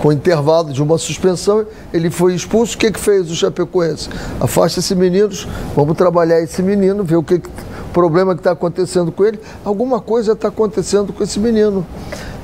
[0.00, 2.76] com intervalo de uma suspensão, ele foi expulso.
[2.76, 4.10] O que, que fez o Chapecoense?
[4.38, 5.30] Afasta esse menino,
[5.74, 7.40] vamos trabalhar esse menino, ver o que
[7.94, 9.40] problema que está acontecendo com ele.
[9.64, 11.86] Alguma coisa está acontecendo com esse menino.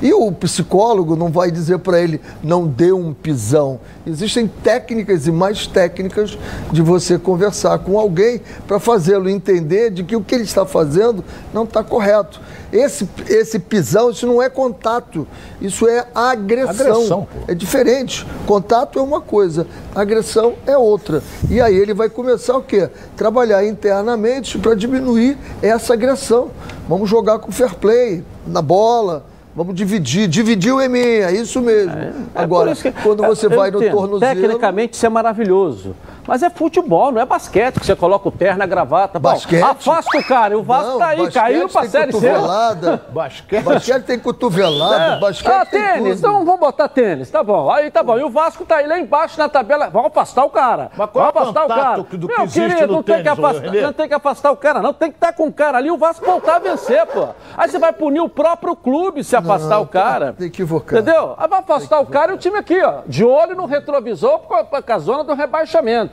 [0.01, 3.79] E o psicólogo não vai dizer para ele, não dê um pisão.
[4.07, 6.35] Existem técnicas e mais técnicas
[6.71, 11.23] de você conversar com alguém para fazê-lo entender de que o que ele está fazendo
[11.53, 12.41] não está correto.
[12.73, 15.27] Esse, esse pisão, isso não é contato,
[15.61, 16.87] isso é agressão.
[16.87, 17.27] Agressão.
[17.47, 18.25] É diferente.
[18.47, 21.21] Contato é uma coisa, agressão é outra.
[21.49, 22.89] E aí ele vai começar o quê?
[23.15, 26.49] Trabalhar internamente para diminuir essa agressão.
[26.87, 29.25] Vamos jogar com fair play, na bola.
[29.55, 31.91] Vamos dividir, dividir o EMEA, é isso mesmo.
[31.91, 34.33] É Agora, por isso que- quando você vai no entendo, tornozelo...
[34.41, 35.93] Tecnicamente isso é maravilhoso.
[36.27, 39.19] Mas é futebol, não é basquete, que você coloca o terno, a gravata.
[39.19, 39.61] Bom, Basquete?
[39.63, 42.19] afasta o cara, e o Vasco Não, tá aí, caiu pra tem Série C.
[42.19, 43.05] cotovelada.
[43.11, 43.63] Basquete.
[43.63, 45.19] Basquete tem cotovelada, É.
[45.19, 46.17] basquete ah, tem tênis, tudo.
[46.33, 47.69] então vamos botar tênis, tá bom.
[47.71, 48.17] Aí tá bom.
[48.17, 49.89] E o Vasco tá aí lá embaixo na tabela.
[49.89, 50.91] Vamos afastar o cara.
[50.95, 51.97] Mas qual vamos é o afastar o cara.
[51.97, 54.57] do que Meu querido, no não tem, que tênis, afastar, não tem que afastar o
[54.57, 54.93] cara, não.
[54.93, 55.89] Tem que estar com o cara ali.
[55.89, 57.27] O Vasco voltar a vencer, pô.
[57.57, 60.33] Aí você vai punir o próprio clube se afastar o cara.
[60.37, 61.01] tá equivocado.
[61.01, 61.35] Entendeu?
[61.37, 63.01] Aí vai afastar o cara e o time aqui, ó.
[63.05, 66.10] De olho no retrovisor com a zona do rebaixamento.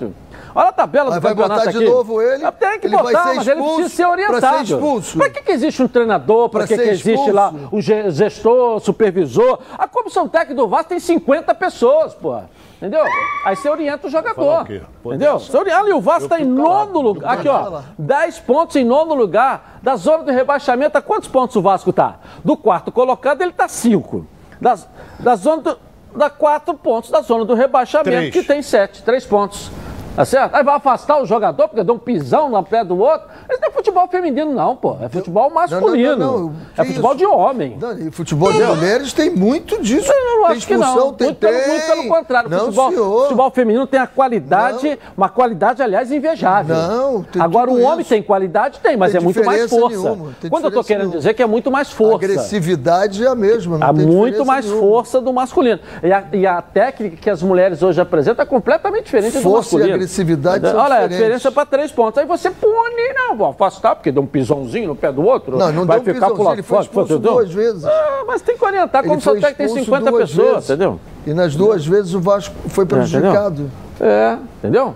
[0.55, 2.51] Olha a tabela Mas do vai campeonato botar de novo ele?
[2.53, 4.67] Tem que Ele vai botar, ser mas ele precisa ser orientado.
[4.67, 5.19] ser expulso.
[5.19, 6.49] Pra que, que existe um treinador?
[6.49, 9.59] Pra, Pra que, que existe lá um ge- gestor, supervisor?
[9.77, 12.41] A comissão técnica do Vasco tem 50 pessoas, pô.
[12.79, 13.05] Entendeu?
[13.45, 14.67] Aí você orienta o jogador.
[15.03, 15.39] o Entendeu?
[15.39, 17.33] Você orienta, ali, o Vasco está em calado, nono lugar.
[17.35, 17.81] Aqui, ó.
[17.99, 19.79] 10 pontos em nono lugar.
[19.83, 22.17] Da zona do rebaixamento, a quantos pontos o Vasco tá?
[22.45, 24.27] Do quarto colocado, ele tá 5.
[24.61, 24.89] Das,
[25.19, 25.79] da zona do.
[26.17, 28.33] Da 4 pontos da zona do rebaixamento, Três.
[28.33, 29.71] que tem 7, 3 pontos.
[30.19, 30.53] Tá certo?
[30.57, 33.29] Aí vai afastar o jogador porque deu um pisão no pé do outro.
[33.49, 34.97] Isso não é futebol feminino, não, pô.
[35.01, 36.17] É futebol masculino.
[36.17, 36.53] não, não.
[36.77, 37.19] É Que futebol isso?
[37.19, 37.77] de homem.
[37.81, 40.11] Não, e futebol de mulheres tem muito disso.
[40.11, 41.13] Eu tem acho que não.
[41.13, 41.69] tem, muito, pelo, tem.
[41.69, 42.51] muito pelo contrário.
[42.51, 43.23] Não, futebol, senhor.
[43.23, 46.75] futebol feminino tem a qualidade, uma qualidade, aliás, invejável.
[46.75, 48.09] Não, tem Agora, o homem isso.
[48.11, 48.81] tem qualidade?
[48.81, 49.97] Tem, mas Tem é muito mais força.
[50.11, 51.19] nenhuma, Quando eu tô querendo nenhuma.
[51.19, 52.25] dizer que é muito mais A força.
[52.27, 53.79] agressividade é a mesma.
[53.79, 54.83] Não Há muito mais nenhuma.
[54.83, 55.79] força do masculino.
[56.03, 59.77] E a, e a técnica que as mulheres hoje apresentam é completamente diferente do Força
[59.77, 60.08] e masculino.
[60.09, 61.17] Agressividade Olha, a diferentes.
[61.17, 62.19] diferença é para três pontos.
[62.19, 65.57] Aí você pune, não, vou afastar, porque deu um pisãozinho no pé do outro.
[65.59, 67.33] Não, não vai deu um ficar pisãozinho, pro lado ele foi fora, expulso entendeu?
[67.33, 67.85] duas vezes.
[67.85, 70.71] Ah, mas tem que orientar, como só tem que tem expulso 50 duas pessoas, vezes.
[70.71, 71.01] entendeu?
[71.27, 73.71] E nas duas vezes o Vasco foi prejudicado.
[74.01, 74.95] É, entendeu?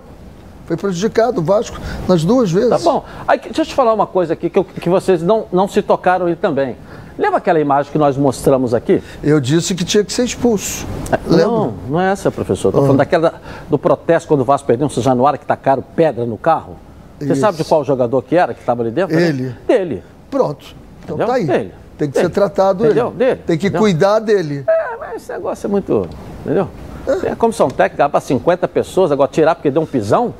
[0.67, 1.77] Foi prejudicado o Vasco
[2.09, 2.71] nas duas vezes.
[2.71, 3.05] Tá bom.
[3.27, 5.83] Aí, deixa eu te falar uma coisa aqui que, eu- que vocês não, não se
[5.83, 6.77] tocaram aí também.
[7.19, 9.03] Lembra aquela imagem que nós mostramos aqui?
[9.23, 10.87] Eu disse que tinha que ser expulso.
[11.27, 11.47] Lembra?
[11.47, 12.69] Não, não é essa, professor.
[12.69, 12.87] Estou Ah.
[12.87, 13.35] falando daquela
[13.69, 16.77] do protesto quando o Vasco perdeu um Januário que tacaram pedra no carro.
[17.19, 17.41] Você Isso.
[17.41, 19.19] sabe de qual jogador que era que estava ali dentro?
[19.19, 19.55] Ele.
[19.67, 20.03] Dele.
[20.31, 20.75] Pronto.
[21.05, 21.27] Então Entendeu?
[21.27, 21.47] tá aí.
[21.47, 21.75] Dele.
[21.99, 22.27] Tem que Dele.
[22.27, 23.09] ser tratado Entendeu?
[23.09, 23.17] ele.
[23.17, 23.41] Dele.
[23.47, 23.81] Tem que Entendeu?
[23.83, 24.65] cuidar dele.
[24.67, 26.09] É, mas esse negócio é muito.
[26.45, 26.69] Entendeu?
[27.21, 30.35] Tem a comissão técnica para 50 pessoas, agora tirar porque deu um pisão.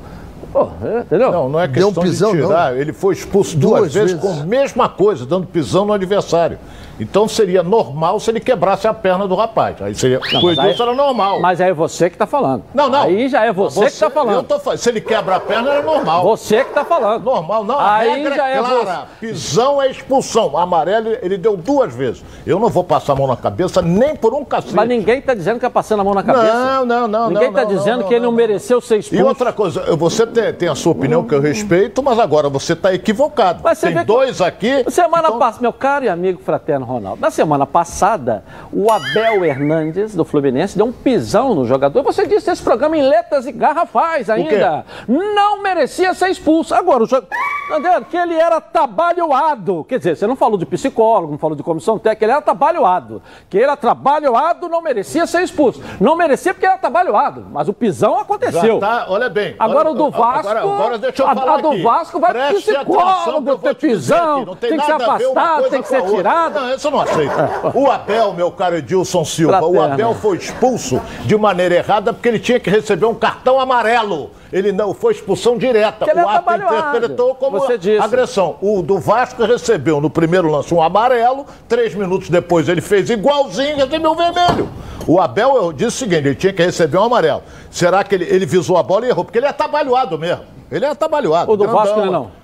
[0.53, 1.33] Pô, é, entendeu?
[1.33, 2.77] Não, não é um questão pisão, de tirar.
[2.77, 4.21] Ele foi expulso duas, Duas vezes, vezes.
[4.21, 6.59] com a mesma coisa, dando pisão no adversário.
[7.03, 9.81] Então seria normal se ele quebrasse a perna do rapaz.
[9.83, 10.21] Aí seria.
[10.33, 11.41] Não, o Edilson era normal.
[11.41, 12.63] Mas aí é você que está falando.
[12.75, 13.03] Não, não.
[13.03, 14.47] Aí já é você, que está Eu falando.
[14.47, 14.79] tô falando.
[14.79, 16.23] Se ele quebra a perna, era normal.
[16.25, 17.25] Você que está falando.
[17.25, 17.79] Normal, não.
[17.79, 19.07] Aí regra já é é clara.
[19.21, 20.57] Pisão é expulsão.
[20.57, 22.25] Amarelo, ele deu duas vezes.
[22.47, 24.75] Eu não vou passar a mão na cabeça nem por um cacete.
[24.75, 26.53] Mas ninguém está dizendo que é passando a mão na cabeça.
[26.55, 27.31] Não, não, não.
[27.31, 28.37] Ninguém está dizendo não, que ele não, não.
[28.37, 29.23] mereceu ser expulso.
[29.23, 32.73] E outra coisa, você tem, tem a sua opinião que eu respeito, mas agora você
[32.75, 33.61] está equivocado.
[33.65, 34.85] Mas você tem vê que- dois aqui.
[34.91, 40.15] Semana então- passada, meu caro e amigo fraterno Ronaldo, na semana passada, o Abel Hernandes,
[40.15, 42.03] do Fluminense, deu um pisão no jogador.
[42.03, 44.85] Você disse esse programa em letras e garrafais ainda.
[45.09, 46.75] Não merecia ser expulso.
[46.75, 47.23] Agora, o, jo-
[47.71, 48.05] Entendeu?
[48.05, 49.85] Que ele era trabalhoado.
[49.89, 53.23] Quer dizer, você não falou de psicólogo, não falou de comissão técnica, ele era trabalhoado.
[53.49, 55.83] Que ele era trabalhoado, não merecia ser expulso.
[56.01, 58.79] Não merecia porque era trabalhoado, mas o pisão aconteceu.
[58.79, 59.55] Tá, olha bem.
[59.59, 60.49] Agora olha, o do Vasco.
[60.49, 61.83] Agora, agora deixa eu a, falar a do aqui.
[61.83, 65.71] Vasco vai pro Preste atenção psicólogo, eu ter pisão, aqui, não tem, que ser afastado,
[65.71, 66.55] tem que ser tirado.
[66.61, 67.33] Não, isso eu não aceito.
[67.75, 69.81] O Abel, meu caro Edilson Silva, o.
[69.81, 74.31] Abel foi expulso de maneira errada porque ele tinha que receber um cartão amarelo.
[74.53, 76.05] Ele não foi expulsão direta.
[76.09, 77.59] Ele é o ato interpretou como
[78.01, 78.57] agressão.
[78.61, 83.79] O do Vasco recebeu no primeiro lance um amarelo, três minutos depois ele fez igualzinho
[83.79, 84.69] e recebeu um vermelho.
[85.07, 87.43] O Abel eu disse o seguinte: ele tinha que receber um amarelo.
[87.71, 89.25] Será que ele, ele visou a bola e errou?
[89.25, 90.45] Porque ele é atabalhoado mesmo.
[90.71, 91.51] Ele é atabalhoado.
[91.51, 91.85] O do grandão.
[91.85, 92.42] Vasco é não.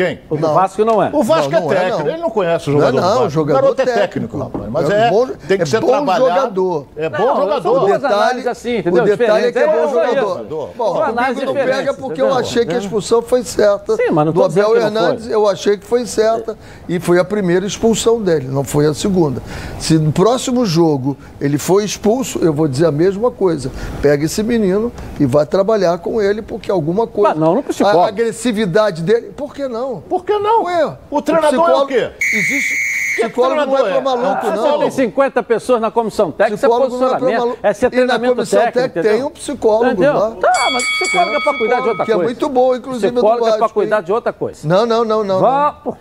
[0.00, 0.18] Quem?
[0.30, 1.10] O do Vasco não é.
[1.12, 2.08] O Vasco Não, é não é, técnico, não.
[2.10, 3.00] ele não conhece o Não é, jogador.
[3.00, 3.30] do não, Vasco.
[3.30, 4.38] jogador o garoto é técnico.
[4.38, 4.64] rapaz.
[4.70, 6.24] Mas É é, bom- tem que é ser bom trabalhado.
[6.30, 6.86] jogador.
[6.96, 7.80] É bom Não, jogador.
[7.80, 9.02] duas detalhe- assim, entendeu?
[9.02, 10.00] O detalhe é que é bom.
[10.00, 10.70] É, jogador.
[10.76, 13.96] Bom, São análises comigo não pega porque eu achei que a expulsão foi certa.
[13.96, 14.80] Sim, mas não Do Abel não foi.
[14.82, 16.56] Hernandes, eu achei que foi certa
[16.88, 19.42] e foi a primeira expulsão dele, não foi a segunda.
[19.78, 23.70] Se no próximo jogo ele for expulso, eu vou dizer a mesma coisa.
[24.00, 27.30] Pega esse menino e vai trabalhar com ele, porque alguma coisa.
[27.30, 28.00] Mas não no psicólogo.
[28.04, 29.32] A agressividade dele.
[29.36, 29.89] Por que não?
[30.08, 30.64] Por que não?
[30.64, 32.10] Ué, o treinador é o quê?
[32.20, 32.90] Existe.
[33.16, 34.00] Que Psicólogo não é pra é?
[34.00, 34.72] maluco, É um não.
[34.72, 37.58] Você tem 50 pessoas na comissão técnica, isso é Psicólogo não é posicionamento, maluco.
[37.62, 40.12] é ser E na comissão técnico, técnica tem um psicólogo Entendeu?
[40.14, 40.30] lá.
[40.36, 42.28] Tá, mas o psicólogo é pra cuidar de outra que é coisa.
[42.30, 44.66] muito bom, inclusive, Psicólogo é pra cuidar de outra coisa.
[44.68, 45.40] Não, não, não, não.
[45.40, 45.40] não.
[45.40, 45.98] Vamos,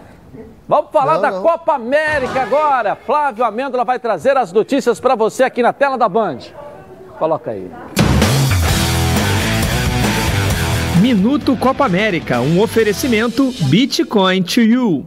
[0.67, 1.41] vamos falar Não, da não.
[1.41, 2.95] Copa América agora.
[2.95, 6.37] Flávio Amêndola vai trazer as notícias pra você aqui na tela da Band.
[7.17, 7.69] Coloca aí.
[11.01, 15.05] Minuto Copa América, um oferecimento Bitcoin to you.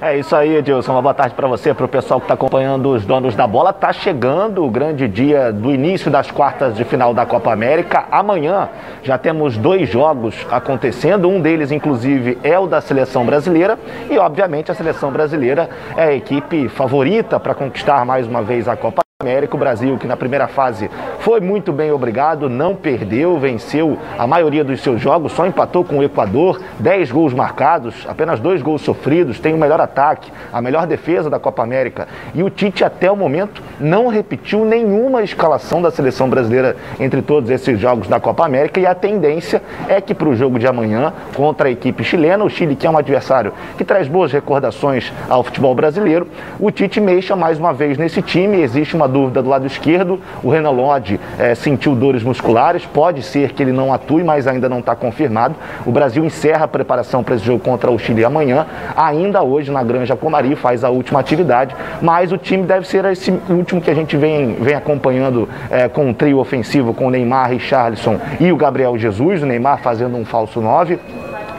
[0.00, 0.90] É isso aí, Edilson.
[0.90, 3.72] Uma boa tarde para você, para o pessoal que está acompanhando os donos da bola.
[3.72, 8.06] Tá chegando o grande dia do início das quartas de final da Copa América.
[8.10, 8.68] Amanhã
[9.04, 11.28] já temos dois jogos acontecendo.
[11.28, 13.78] Um deles, inclusive, é o da seleção brasileira.
[14.10, 18.74] E, obviamente, a seleção brasileira é a equipe favorita para conquistar mais uma vez a
[18.74, 23.98] Copa América, o Brasil, que na primeira fase foi muito bem obrigado, não perdeu, venceu
[24.18, 28.62] a maioria dos seus jogos, só empatou com o Equador, 10 gols marcados, apenas dois
[28.62, 32.08] gols sofridos, tem o melhor ataque, a melhor defesa da Copa América.
[32.34, 37.50] E o Tite, até o momento, não repetiu nenhuma escalação da seleção brasileira entre todos
[37.50, 38.80] esses jogos da Copa América.
[38.80, 42.48] E a tendência é que para o jogo de amanhã, contra a equipe chilena, o
[42.48, 46.26] Chile, que é um adversário que traz boas recordações ao futebol brasileiro,
[46.58, 48.62] o Tite mexa mais uma vez nesse time.
[48.62, 50.18] Existe uma dúvida do lado esquerdo.
[50.42, 52.86] O Renan Lodge eh, sentiu dores musculares.
[52.86, 55.54] Pode ser que ele não atue, mas ainda não está confirmado.
[55.84, 58.66] O Brasil encerra a preparação para esse jogo contra o Chile amanhã.
[58.96, 61.74] Ainda hoje na Granja Comari faz a última atividade.
[62.00, 66.06] Mas o time deve ser esse último que a gente vem, vem acompanhando eh, com
[66.06, 69.42] um trio ofensivo com o Neymar, Richarlison e o Gabriel Jesus.
[69.42, 70.98] O Neymar fazendo um falso 9.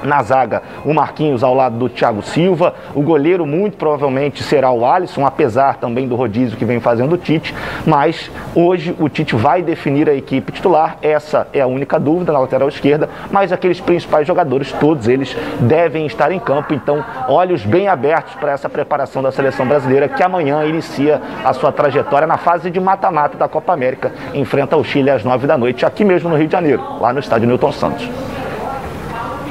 [0.03, 2.73] Na zaga, o Marquinhos ao lado do Thiago Silva.
[2.95, 7.17] O goleiro, muito provavelmente, será o Alisson, apesar também do rodízio que vem fazendo o
[7.17, 7.53] Tite.
[7.85, 10.97] Mas hoje o Tite vai definir a equipe titular.
[11.01, 13.09] Essa é a única dúvida na lateral esquerda.
[13.31, 16.73] Mas aqueles principais jogadores, todos eles devem estar em campo.
[16.73, 21.71] Então, olhos bem abertos para essa preparação da seleção brasileira, que amanhã inicia a sua
[21.71, 24.11] trajetória na fase de mata-mata da Copa América.
[24.33, 27.19] Enfrenta o Chile às nove da noite, aqui mesmo no Rio de Janeiro, lá no
[27.19, 28.30] estádio Newton Santos.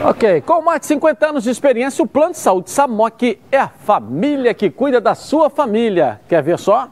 [0.02, 3.68] Ok, com mais de 50 anos de experiência, o Plano de Saúde Samok é a
[3.68, 6.18] família que cuida da sua família.
[6.26, 6.88] Quer ver só?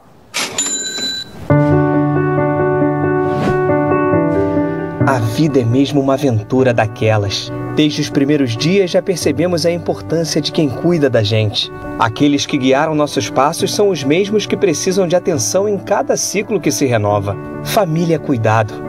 [5.07, 7.51] A vida é mesmo uma aventura daquelas.
[7.75, 11.71] Desde os primeiros dias já percebemos a importância de quem cuida da gente.
[11.97, 16.61] Aqueles que guiaram nossos passos são os mesmos que precisam de atenção em cada ciclo
[16.61, 17.35] que se renova.
[17.63, 18.88] Família é cuidado.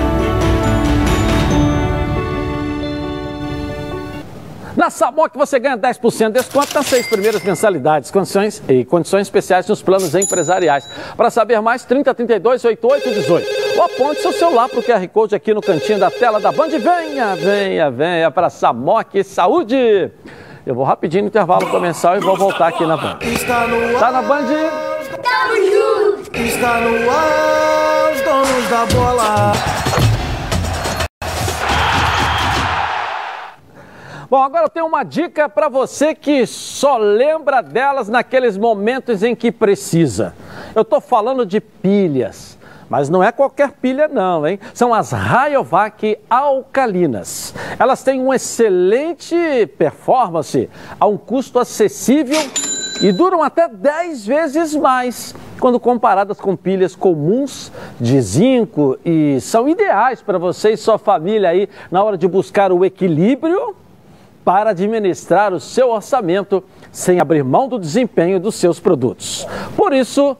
[4.75, 9.67] Na Samok você ganha 10% de desconto nas seis primeiras mensalidades, condições e condições especiais
[9.67, 10.87] nos planos empresariais.
[11.17, 13.77] Para saber mais, 3032 8818.
[13.77, 16.69] Ou aponte seu celular para o QR Code aqui no cantinho da tela da Band.
[16.69, 20.09] Venha, venha, venha para Samok Saúde.
[20.65, 23.17] Eu vou rapidinho no intervalo comercial e vou voltar aqui na Band.
[23.21, 23.65] Está
[23.99, 24.45] Tá na Band?
[26.33, 29.51] Está no ar, os donos da bola.
[34.31, 39.51] Bom, agora tenho uma dica para você que só lembra delas naqueles momentos em que
[39.51, 40.33] precisa.
[40.73, 42.57] Eu estou falando de pilhas.
[42.89, 44.57] Mas não é qualquer pilha não, hein?
[44.73, 47.53] São as Rayovac alcalinas.
[47.77, 49.35] Elas têm uma excelente
[49.77, 52.39] performance a um custo acessível
[53.01, 57.69] e duram até 10 vezes mais quando comparadas com pilhas comuns
[57.99, 62.71] de zinco e são ideais para você e sua família aí na hora de buscar
[62.71, 63.75] o equilíbrio
[64.43, 69.47] para administrar o seu orçamento sem abrir mão do desempenho dos seus produtos.
[69.75, 70.35] Por isso,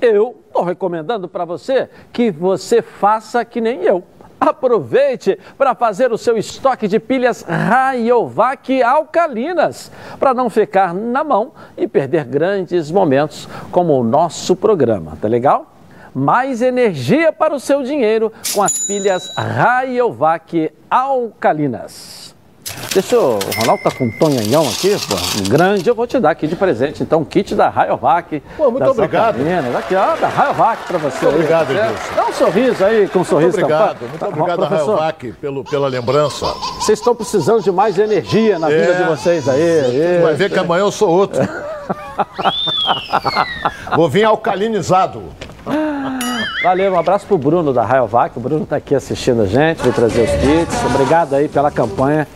[0.00, 4.02] eu estou recomendando para você que você faça que nem eu.
[4.38, 9.90] Aproveite para fazer o seu estoque de pilhas Rayovac alcalinas,
[10.20, 15.72] para não ficar na mão e perder grandes momentos como o nosso programa, tá legal?
[16.14, 22.35] Mais energia para o seu dinheiro com as pilhas Rayovac alcalinas.
[22.92, 23.38] Deixa eu.
[23.38, 25.14] O Ronaldo tá com um tonhanhão aqui, pô,
[25.44, 25.88] um grande.
[25.88, 27.02] Eu vou te dar aqui de presente.
[27.02, 28.42] Então, um kit da Rayovac.
[28.56, 29.36] Pô, muito obrigado.
[29.76, 31.24] Aqui, ó, da Rayovac pra você.
[31.26, 32.14] Muito obrigado, aí, Edilson.
[32.14, 34.08] Dá um sorriso aí, com um sorriso Muito obrigado, tampado.
[34.08, 36.46] muito Tá, obrigado, professor, Rayovac, pelo, pela lembrança.
[36.80, 38.94] Vocês estão precisando de mais energia na vida É.
[38.94, 39.82] de vocês aí.
[39.82, 41.40] Você vai ver que amanhã eu sou outro.
[43.94, 45.22] Vou vir alcalinizado.
[46.62, 48.36] Valeu, um abraço pro Bruno da Rayovac.
[48.36, 50.84] O Bruno tá aqui assistindo a gente, veio trazer os kits.
[50.94, 52.26] Obrigado aí pela campanha,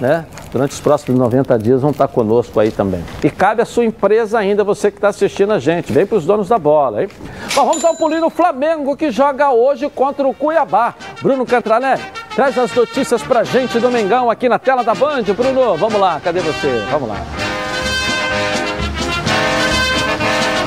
[0.00, 0.24] né?
[0.50, 3.04] Durante os próximos 90 dias vão estar conosco aí também.
[3.22, 5.92] E cabe a sua empresa ainda, você que está assistindo a gente.
[5.92, 7.08] Vem pros donos da bola, hein?
[7.54, 10.94] Bom, vamos um pulinho no Flamengo, que joga hoje contra o Cuiabá.
[11.22, 11.98] Bruno Cantralé,
[12.34, 15.22] traz as notícias pra gente do Mengão aqui na tela da Band.
[15.36, 16.82] Bruno, vamos lá, cadê você?
[16.90, 17.16] Vamos lá.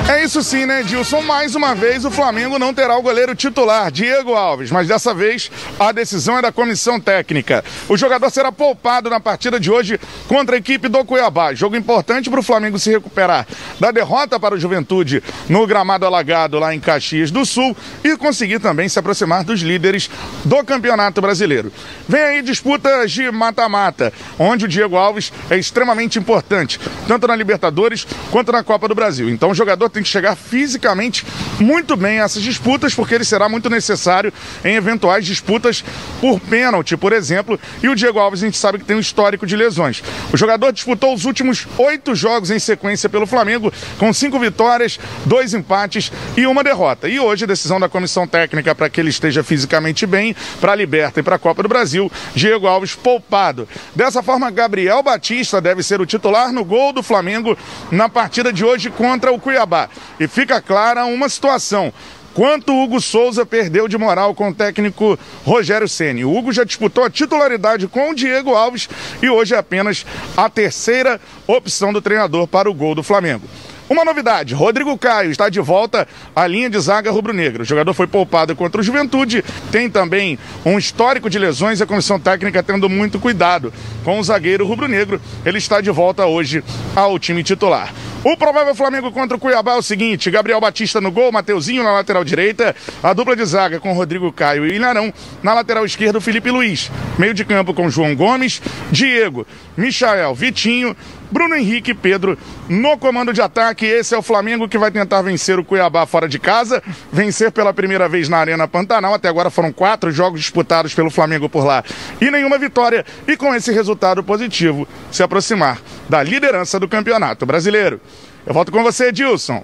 [0.06, 1.22] É isso sim, né, Dilson?
[1.22, 5.50] Mais uma vez o Flamengo não terá o goleiro titular, Diego Alves, mas dessa vez
[5.80, 7.64] a decisão é da comissão técnica.
[7.88, 9.98] O jogador será poupado na partida de hoje
[10.28, 11.54] contra a equipe do Cuiabá.
[11.54, 13.46] Jogo importante para o Flamengo se recuperar
[13.80, 17.74] da derrota para o Juventude no gramado alagado lá em Caxias do Sul
[18.04, 20.10] e conseguir também se aproximar dos líderes
[20.44, 21.72] do Campeonato Brasileiro.
[22.06, 26.78] Vem aí disputas de mata-mata, onde o Diego Alves é extremamente importante,
[27.08, 29.30] tanto na Libertadores quanto na Copa do Brasil.
[29.30, 31.24] Então o jogador tem que chegar fisicamente
[31.60, 34.32] muito bem a essas disputas, porque ele será muito necessário
[34.64, 35.84] em eventuais disputas
[36.20, 37.58] por pênalti, por exemplo.
[37.82, 40.02] E o Diego Alves a gente sabe que tem um histórico de lesões.
[40.32, 45.54] O jogador disputou os últimos oito jogos em sequência pelo Flamengo, com cinco vitórias, dois
[45.54, 47.08] empates e uma derrota.
[47.08, 51.20] E hoje, decisão da comissão técnica para que ele esteja fisicamente bem para a Liberta
[51.20, 53.68] e para a Copa do Brasil, Diego Alves poupado.
[53.94, 57.56] Dessa forma, Gabriel Batista deve ser o titular no gol do Flamengo
[57.90, 59.83] na partida de hoje contra o Cuiabá.
[60.18, 61.92] E fica clara uma situação.
[62.34, 66.24] Quanto Hugo Souza perdeu de moral com o técnico Rogério Ceni.
[66.24, 68.88] O Hugo já disputou a titularidade com o Diego Alves
[69.22, 70.04] e hoje é apenas
[70.36, 73.48] a terceira opção do treinador para o gol do Flamengo.
[73.88, 77.62] Uma novidade, Rodrigo Caio está de volta à linha de zaga rubro-negra.
[77.62, 81.86] O jogador foi poupado contra o Juventude, tem também um histórico de lesões e a
[81.86, 83.72] comissão técnica tendo muito cuidado
[84.02, 85.20] com o zagueiro rubro-negro.
[85.44, 86.64] Ele está de volta hoje
[86.96, 87.92] ao time titular.
[88.24, 91.92] O provável Flamengo contra o Cuiabá é o seguinte: Gabriel Batista no gol, Mateuzinho na
[91.92, 95.12] lateral direita, a dupla de zaga com Rodrigo Caio e Ilharão,
[95.42, 96.90] na lateral esquerda, Felipe Luiz.
[97.18, 99.46] Meio de campo com João Gomes, Diego,
[99.76, 100.96] Michael, Vitinho,
[101.30, 103.84] Bruno Henrique e Pedro no comando de ataque.
[103.84, 107.74] Esse é o Flamengo que vai tentar vencer o Cuiabá fora de casa, vencer pela
[107.74, 109.12] primeira vez na Arena Pantanal.
[109.12, 111.84] Até agora foram quatro jogos disputados pelo Flamengo por lá
[112.20, 113.04] e nenhuma vitória.
[113.28, 118.00] E com esse resultado positivo, se aproximar da liderança do Campeonato Brasileiro.
[118.46, 119.62] Eu volto com você, Edilson.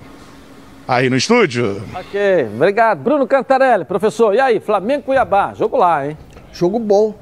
[0.89, 1.83] Aí no estúdio.
[1.95, 2.99] Ok, obrigado.
[2.99, 4.35] Bruno Cantarelli, professor.
[4.35, 6.17] E aí, Flamengo e Cuiabá, jogo lá, hein?
[6.53, 7.15] Jogo bom.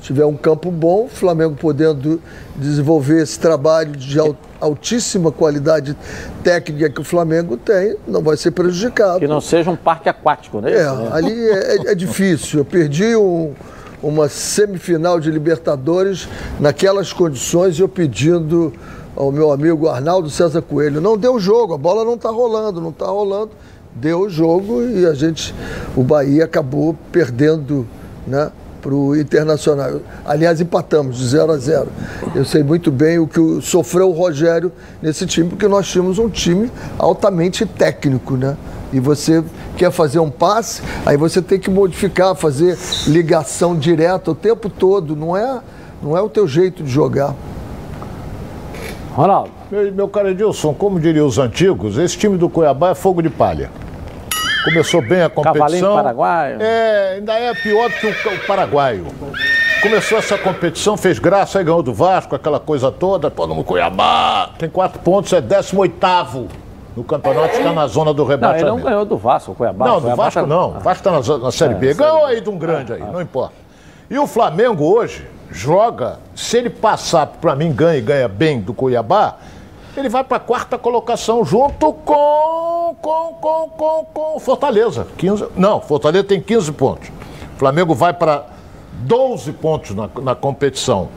[0.00, 2.20] Se tiver um campo bom, o Flamengo podendo
[2.54, 5.96] desenvolver esse trabalho de al- altíssima qualidade
[6.44, 9.18] técnica que o Flamengo tem, não vai ser prejudicado.
[9.20, 10.72] Que não seja um parque aquático, né?
[10.72, 12.60] É, ali é, é difícil.
[12.60, 13.54] Eu perdi um-
[14.02, 16.28] uma semifinal de Libertadores
[16.60, 18.74] naquelas condições, eu pedindo
[19.16, 22.90] ao meu amigo Arnaldo César Coelho, não deu jogo, a bola não está rolando, não
[22.90, 23.50] está rolando.
[23.94, 25.54] Deu o jogo e a gente,
[25.96, 27.86] o Bahia acabou perdendo,
[28.26, 28.52] né?
[28.82, 30.00] Para o Internacional.
[30.24, 31.88] Aliás, empatamos de 0 a 0.
[32.34, 36.28] Eu sei muito bem o que sofreu o Rogério nesse time, porque nós tínhamos um
[36.28, 38.54] time altamente técnico, né?
[38.92, 39.42] E você
[39.78, 45.16] quer fazer um passe, aí você tem que modificar, fazer ligação direta o tempo todo.
[45.16, 45.60] Não é,
[46.02, 47.34] não é o teu jeito de jogar.
[49.16, 49.50] Ronaldo.
[49.70, 53.30] Meu, meu cara Edilson, como diriam os antigos, esse time do Cuiabá é fogo de
[53.30, 53.70] palha.
[54.62, 55.62] Começou bem a competição.
[55.62, 56.58] Cavalinho paraguaio.
[56.60, 59.06] É, ainda é pior do que o, o paraguaio.
[59.82, 64.50] começou essa competição, fez graça, aí ganhou do Vasco, aquela coisa toda, todo mundo Cuiabá,
[64.58, 66.48] tem quatro pontos, é 18
[66.94, 68.76] no campeonato, está na zona do Não, ele rebaixamento.
[68.76, 69.86] não ganhou do Vasco, o Cuiabá.
[69.86, 70.68] Não, do Vasco tá- não.
[70.76, 71.94] O Vasco está na, na Série É, B.
[71.94, 73.54] Ganhou aí de um grande aí, não importa.
[74.10, 78.74] E o Flamengo hoje joga, se ele passar, para mim, ganha e ganha bem do
[78.74, 79.36] Cuiabá,
[79.96, 85.06] ele vai para a quarta colocação junto com, com, com, com, com Fortaleza.
[85.16, 87.08] 15, não, Fortaleza tem 15 pontos.
[87.54, 88.44] O Flamengo vai para
[88.92, 91.08] 12 pontos na, na competição.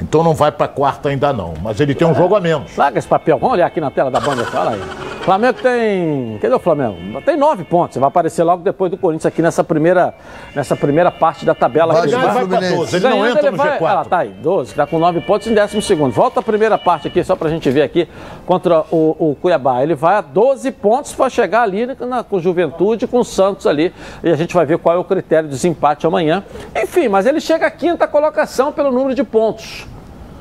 [0.00, 2.76] Então não vai para quarta ainda não, mas ele tem um jogo a menos.
[2.76, 4.80] Larga esse papel, vamos olhar aqui na tela da banda, fala aí.
[5.22, 6.38] Flamengo tem.
[6.40, 7.20] Cadê o Flamengo?
[7.20, 7.98] Tem nove pontos.
[7.98, 10.14] Vai aparecer logo depois do Corinthians aqui nessa primeira,
[10.54, 11.92] nessa primeira parte da tabela.
[11.92, 13.86] Vai Ele ganhar, vai pra 12, ele não Ganhando, entra ele no vai- G4.
[14.00, 16.12] Ah, tá aí, 12, tá com nove pontos em décimo segundo.
[16.12, 18.08] Volta a primeira parte aqui, só pra gente ver aqui,
[18.46, 19.82] contra o, o Cuiabá.
[19.82, 23.92] Ele vai a 12 pontos para chegar ali na, com Juventude, com o Santos ali.
[24.24, 26.42] E a gente vai ver qual é o critério de desempate amanhã.
[26.74, 29.86] Enfim, mas ele chega à quinta colocação pelo número de pontos.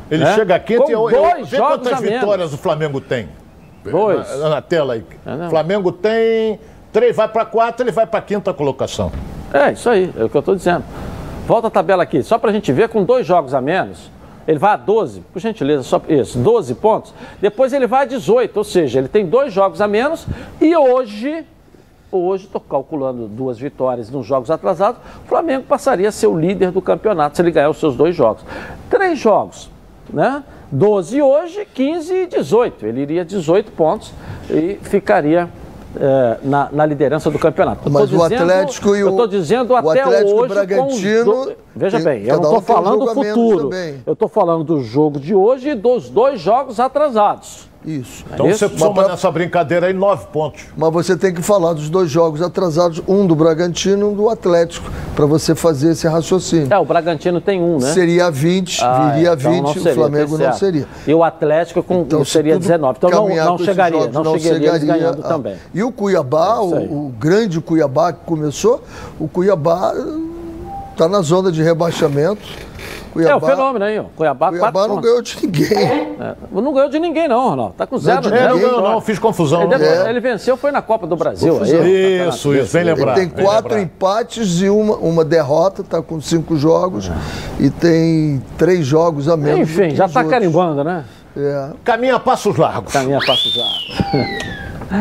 [0.09, 0.33] Ele É?
[0.35, 2.19] chega aqui Com e eu, dois eu, vê jogos quantas a menos.
[2.19, 3.29] vitórias o Flamengo tem.
[3.83, 4.39] Dois.
[4.39, 5.03] Na, na tela aí.
[5.25, 5.49] É.
[5.49, 6.59] Flamengo tem
[6.91, 9.11] três, vai para quatro, ele vai para quinta colocação.
[9.53, 10.83] É, isso aí, é o que eu estou dizendo.
[11.45, 14.11] Volta a tabela aqui, só para a gente ver, com dois jogos a menos,
[14.45, 17.13] ele vai a 12, por gentileza, só isso, 12 pontos.
[17.39, 20.25] Depois ele vai a 18, ou seja, ele tem dois jogos a menos
[20.59, 21.45] e hoje,
[22.11, 26.71] hoje, estou calculando duas vitórias nos jogos atrasados, o Flamengo passaria a ser o líder
[26.71, 28.43] do campeonato se ele ganhar os seus dois jogos.
[28.89, 29.69] Três jogos,
[30.11, 30.43] né?
[30.71, 32.85] 12 hoje, 15 e 18.
[32.85, 34.11] Ele iria 18 pontos
[34.49, 35.49] e ficaria
[35.99, 37.89] eh, na, na liderança do campeonato.
[37.89, 40.53] Mas o Atlético e o- Eu estou dizendo o até Atlético hoje.
[40.53, 43.69] Bragantino do- Veja bem, eu não estou um falando do futuro.
[44.05, 47.66] Eu estou falando do jogo de hoje e dos dois jogos atrasados.
[47.85, 48.25] Isso.
[48.33, 48.67] Então isso?
[48.67, 50.63] você soma Mas nessa brincadeira aí nove pontos.
[50.75, 54.29] Mas você tem que falar dos dois jogos atrasados, um do Bragantino e um do
[54.29, 56.67] Atlético, para você fazer esse raciocínio.
[56.69, 57.93] É, o Bragantino tem um, né?
[57.93, 60.87] Seria 20, Ah, viria é, a então 20, não o seria, Flamengo não seria.
[61.05, 62.97] E o Atlético com, Então, se seria tudo 19.
[62.97, 65.03] Então não, não chegaria, jogos, não, chegaria eles chegaria.
[65.03, 65.55] ganhando Ah, também.
[65.73, 68.83] E o Cuiabá, É o, o grande Cuiabá que começou,
[69.19, 69.93] o Cuiabá
[70.91, 72.41] está na zona de rebaixamento.
[73.25, 74.03] É o fenômeno aí, ó.
[74.15, 75.09] Cuiabá, Cuiabá quatro não pontos.
[75.09, 76.17] ganhou de ninguém.
[76.19, 77.73] É, não ganhou de ninguém, não, Ronaldo.
[77.77, 78.29] Tá com zero.
[78.29, 78.71] zero ninguém.
[78.71, 79.63] Não, não, fiz confusão.
[79.71, 80.09] Ele, É.
[80.09, 81.53] ele venceu, foi na Copa do Brasil.
[81.53, 81.81] Confusão.
[81.81, 83.13] aí, Isso, isso, vem Ele lembrar.
[83.15, 83.81] tem vem quatro lembrar.
[83.83, 87.09] empates e uma, uma derrota, está com cinco jogos
[87.59, 89.61] e tem três jogos a menos.
[89.61, 90.31] Enfim, já tá outros.
[90.31, 91.05] carimbando, né?
[91.35, 91.69] É.
[91.83, 92.91] Caminha a passos largos.
[92.91, 93.63] Caminha passo já.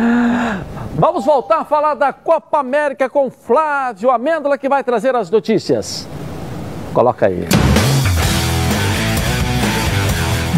[0.99, 6.07] Vamos voltar a falar da Copa América com Flávio Amêndola, que vai trazer as notícias.
[6.93, 7.47] Coloca aí.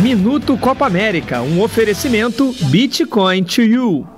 [0.08, 4.17] Minuto Copa América, um oferecimento Bitcoin to you.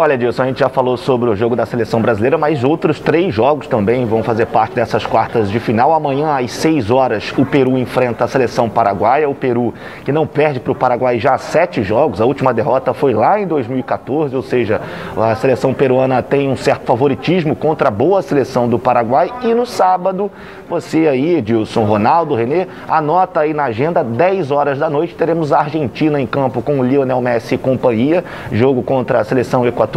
[0.00, 3.34] Olha, Edilson, a gente já falou sobre o jogo da seleção brasileira, mas outros três
[3.34, 5.92] jogos também vão fazer parte dessas quartas de final.
[5.92, 9.28] Amanhã, às 6 horas, o Peru enfrenta a seleção paraguaia.
[9.28, 9.74] O Peru
[10.04, 12.20] que não perde para o Paraguai já sete jogos.
[12.20, 14.80] A última derrota foi lá em 2014, ou seja,
[15.16, 19.32] a seleção peruana tem um certo favoritismo contra a boa seleção do Paraguai.
[19.42, 20.30] E no sábado,
[20.68, 25.58] você aí, Edilson, Ronaldo, Renê, anota aí na agenda, 10 horas da noite, teremos a
[25.58, 28.24] Argentina em campo com o Lionel Messi e companhia.
[28.52, 29.87] Jogo contra a seleção equatoriana.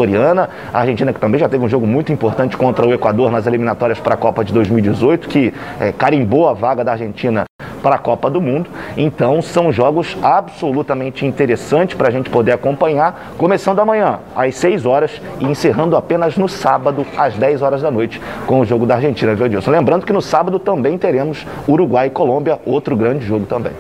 [0.73, 3.99] A Argentina que também já teve um jogo muito importante contra o Equador nas eliminatórias
[3.99, 7.45] para a Copa de 2018, que eh, carimbou a vaga da Argentina
[7.81, 8.69] para a Copa do Mundo.
[8.95, 15.21] Então, são jogos absolutamente interessantes para a gente poder acompanhar, começando amanhã às 6 horas
[15.39, 19.33] e encerrando apenas no sábado às 10 horas da noite com o jogo da Argentina,
[19.35, 19.71] viu, Edilson?
[19.71, 23.73] Lembrando que no sábado também teremos Uruguai e Colômbia, outro grande jogo também.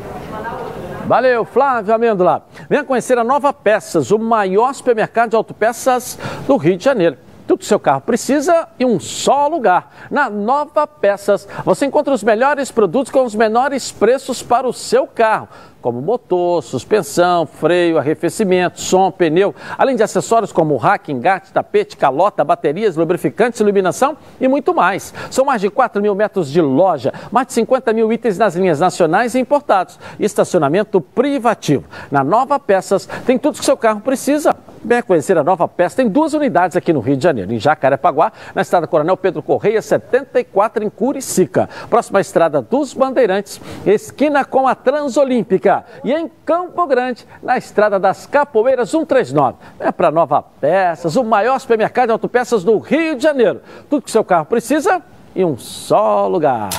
[1.11, 2.45] Valeu, Flávio Amêndola.
[2.69, 7.17] Venha conhecer a Nova Peças, o maior supermercado de autopeças do Rio de Janeiro.
[7.47, 10.07] Tudo seu carro precisa em um só lugar.
[10.09, 15.07] Na Nova Peças, você encontra os melhores produtos com os menores preços para o seu
[15.07, 15.47] carro,
[15.81, 22.43] como motor, suspensão, freio, arrefecimento, som, pneu, além de acessórios como rack, engate, tapete, calota,
[22.43, 25.13] baterias, lubrificantes, iluminação e muito mais.
[25.29, 28.79] São mais de 4 mil metros de loja, mais de 50 mil itens nas linhas
[28.79, 31.85] nacionais e importados, e estacionamento privativo.
[32.11, 34.55] Na Nova Peças tem tudo que seu carro precisa.
[34.83, 35.97] Venha conhecer a Nova Peça.
[35.97, 39.81] Tem duas unidades aqui no Rio de Janeiro, em Jacarepaguá, na estrada Coronel Pedro Correia,
[39.81, 41.69] 74, em Curicica.
[41.89, 45.83] Próxima à estrada dos Bandeirantes, esquina com a Transolímpica.
[46.03, 49.57] E em Campo Grande, na estrada das Capoeiras 139.
[49.77, 53.61] Venha para Nova Peças, o maior supermercado de autopeças do Rio de Janeiro.
[53.89, 55.01] Tudo que seu carro precisa
[55.35, 56.69] em um só lugar.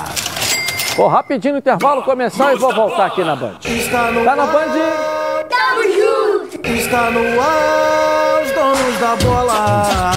[0.95, 3.57] Vou rapidinho no intervalo começar e vou voltar aqui na Band.
[3.65, 4.45] Está Tá na.
[4.45, 4.73] Band?
[5.49, 6.67] Tamo junto.
[6.67, 7.82] Está no ar,
[9.03, 10.13] da bola.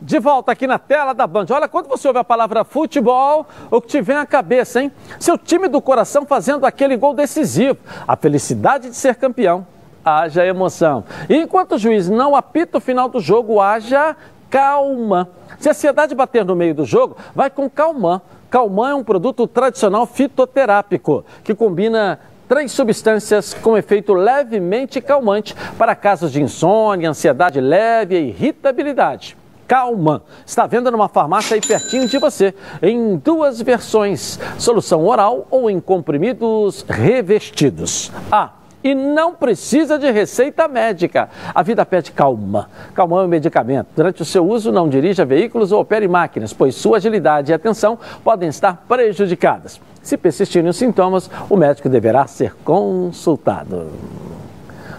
[0.00, 1.46] De volta aqui na tela da Band.
[1.50, 4.92] Olha, quando você ouve a palavra futebol, o que te vem à cabeça, hein?
[5.18, 7.78] Seu time do coração fazendo aquele gol decisivo.
[8.06, 9.66] A felicidade de ser campeão.
[10.04, 11.02] Haja emoção.
[11.28, 14.16] E enquanto o juiz não apita o final do jogo, haja
[14.48, 15.30] calma.
[15.58, 18.20] Se a ansiedade bater no meio do jogo, vai com calmã.
[18.48, 22.20] Calmã é um produto tradicional fitoterápico que combina
[22.52, 29.38] três substâncias com efeito levemente calmante para casos de insônia, ansiedade leve e irritabilidade.
[29.66, 35.70] Calman está vendo numa farmácia aí pertinho de você, em duas versões: solução oral ou
[35.70, 38.12] em comprimidos revestidos.
[38.30, 38.50] Ah,
[38.84, 41.30] e não precisa de receita médica.
[41.54, 42.68] A vida pede calma.
[42.92, 43.86] Calma é um medicamento.
[43.96, 47.98] Durante o seu uso, não dirija veículos ou opere máquinas, pois sua agilidade e atenção
[48.22, 49.80] podem estar prejudicadas.
[50.02, 53.90] Se persistirem os sintomas, o médico deverá ser consultado.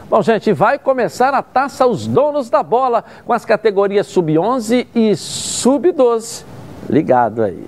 [0.10, 5.16] Bom, gente, vai começar a taça Os Donos da Bola com as categorias Sub-11 e
[5.16, 6.44] Sub-12.
[6.90, 7.66] Ligado aí.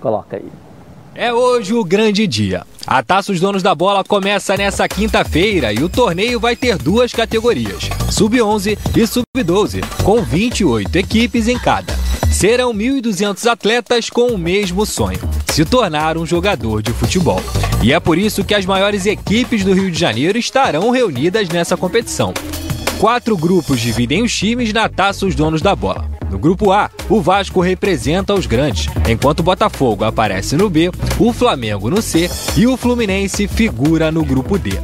[0.00, 0.48] Coloca aí.
[1.14, 2.62] É hoje o grande dia.
[2.86, 7.12] A Taça Os Donos da Bola começa nessa quinta-feira e o torneio vai ter duas
[7.12, 11.99] categorias, Sub-11 e Sub-12, com 28 equipes em cada.
[12.40, 15.20] Serão 1.200 atletas com o mesmo sonho,
[15.52, 17.42] se tornar um jogador de futebol.
[17.82, 21.76] E é por isso que as maiores equipes do Rio de Janeiro estarão reunidas nessa
[21.76, 22.32] competição.
[22.98, 26.10] Quatro grupos dividem os times na Taça Os Donos da Bola.
[26.30, 31.34] No grupo A, o Vasco representa os grandes, enquanto o Botafogo aparece no B, o
[31.34, 34.80] Flamengo no C e o Fluminense figura no grupo D.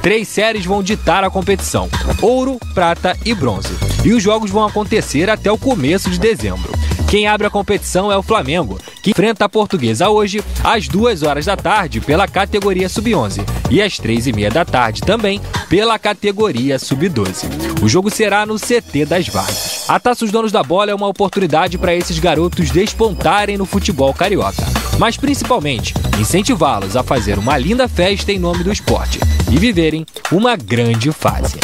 [0.00, 1.86] Três séries vão ditar a competição:
[2.22, 3.74] ouro, prata e bronze.
[4.04, 6.72] E os jogos vão acontecer até o começo de dezembro.
[7.08, 11.44] Quem abre a competição é o Flamengo, que enfrenta a Portuguesa hoje às 2 horas
[11.44, 16.78] da tarde pela categoria Sub-11 e às 3 e meia da tarde também pela categoria
[16.78, 17.82] Sub-12.
[17.82, 19.84] O jogo será no CT das Vargas.
[19.86, 24.12] A Taça dos Donos da Bola é uma oportunidade para esses garotos despontarem no futebol
[24.12, 24.64] carioca,
[24.98, 29.20] mas principalmente incentivá-los a fazer uma linda festa em nome do esporte
[29.52, 31.58] e viverem uma grande fase.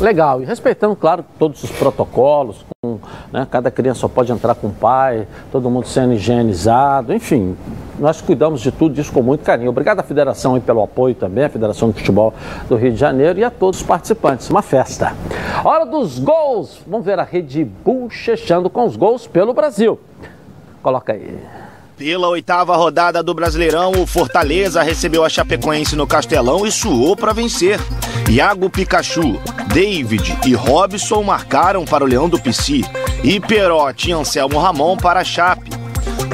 [0.00, 2.56] Legal, e respeitando, claro, todos os protocolos,
[3.32, 7.56] né, cada criança só pode entrar com o pai, todo mundo sendo higienizado, enfim,
[7.98, 9.70] nós cuidamos de tudo isso com muito carinho.
[9.70, 12.34] Obrigado à Federação pelo apoio também, a Federação de Futebol
[12.68, 14.50] do Rio de Janeiro e a todos os participantes.
[14.50, 15.12] Uma festa.
[15.64, 16.80] Hora dos gols!
[16.86, 19.98] Vamos ver a Rede Bull chechando com os gols pelo Brasil.
[20.82, 21.63] Coloca aí.
[21.96, 27.32] Pela oitava rodada do Brasileirão, o Fortaleza recebeu a Chapecoense no Castelão e suou para
[27.32, 27.78] vencer.
[28.28, 29.40] Iago Pikachu,
[29.72, 32.82] David e Robson marcaram para o Leão do Pici
[33.22, 35.70] e Perotti e Anselmo Ramon para a Chape.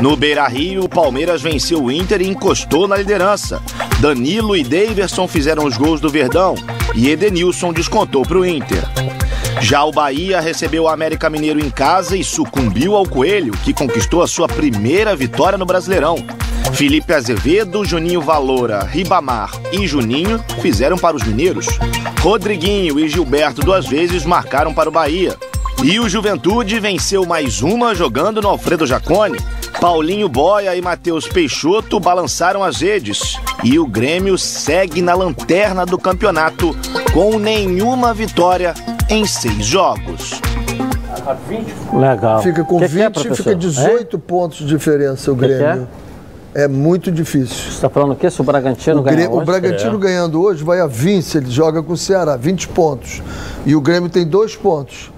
[0.00, 3.60] No Beira Rio, o Palmeiras venceu o Inter e encostou na liderança.
[4.00, 6.54] Danilo e Daverson fizeram os gols do Verdão
[6.94, 8.82] e Edenilson descontou para o Inter.
[9.60, 14.22] Já o Bahia recebeu o América Mineiro em casa e sucumbiu ao Coelho, que conquistou
[14.22, 16.16] a sua primeira vitória no Brasileirão.
[16.72, 21.66] Felipe Azevedo, Juninho Valora, Ribamar e Juninho fizeram para os mineiros.
[22.20, 25.36] Rodriguinho e Gilberto duas vezes marcaram para o Bahia.
[25.82, 29.38] E o Juventude venceu mais uma jogando no Alfredo Jacone.
[29.80, 33.38] Paulinho Boia e Matheus Peixoto balançaram as redes.
[33.64, 36.76] E o Grêmio segue na lanterna do campeonato
[37.12, 38.74] com nenhuma vitória
[39.10, 40.40] em seis jogos.
[41.92, 42.42] Legal.
[42.42, 45.88] Fica com Que 20, que é, fica 18 pontos de diferença o Que que Grêmio.
[46.52, 47.56] É muito difícil.
[47.56, 48.28] Você está falando o quê?
[48.28, 49.46] Se o Bragantino O, ganhar Grêmio- o hoje?
[49.46, 50.00] Bragantino É.
[50.00, 53.22] ganhando hoje vai a 20, ele joga com o Ceará, 20 pontos.
[53.64, 55.12] E o Grêmio tem dois pontos.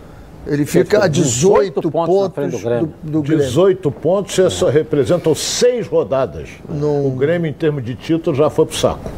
[0.47, 3.45] Ele fica a 18 pontos, do, do Grêmio.
[3.47, 6.49] 18 pontos, isso representam seis rodadas.
[6.69, 9.09] O Grêmio, em termos de título, já foi pro saco.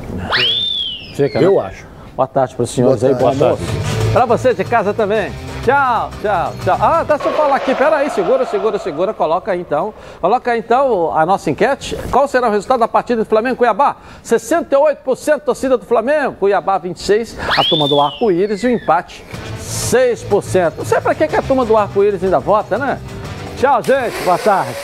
[1.17, 1.61] Fica, Eu né?
[1.63, 1.87] acho.
[2.15, 3.65] Boa tarde para os senhores Boa aí, boa tarde.
[3.65, 3.94] tarde.
[4.15, 5.33] Para você de casa também.
[5.65, 6.79] Tchau, tchau, tchau.
[6.81, 9.93] Ah, deixa eu falar aqui, peraí, segura, segura, segura, coloca aí então.
[10.21, 11.99] Coloca aí então a nossa enquete.
[12.13, 13.97] Qual será o resultado da partida do Flamengo e Cuiabá?
[14.25, 19.25] 68% torcida do Flamengo, Cuiabá 26%, a turma do arco-íris e o empate
[19.59, 20.75] 6%.
[20.79, 23.01] Não sei para que que a turma do arco-íris ainda vota, né?
[23.59, 24.77] Tchau, gente, boa tarde.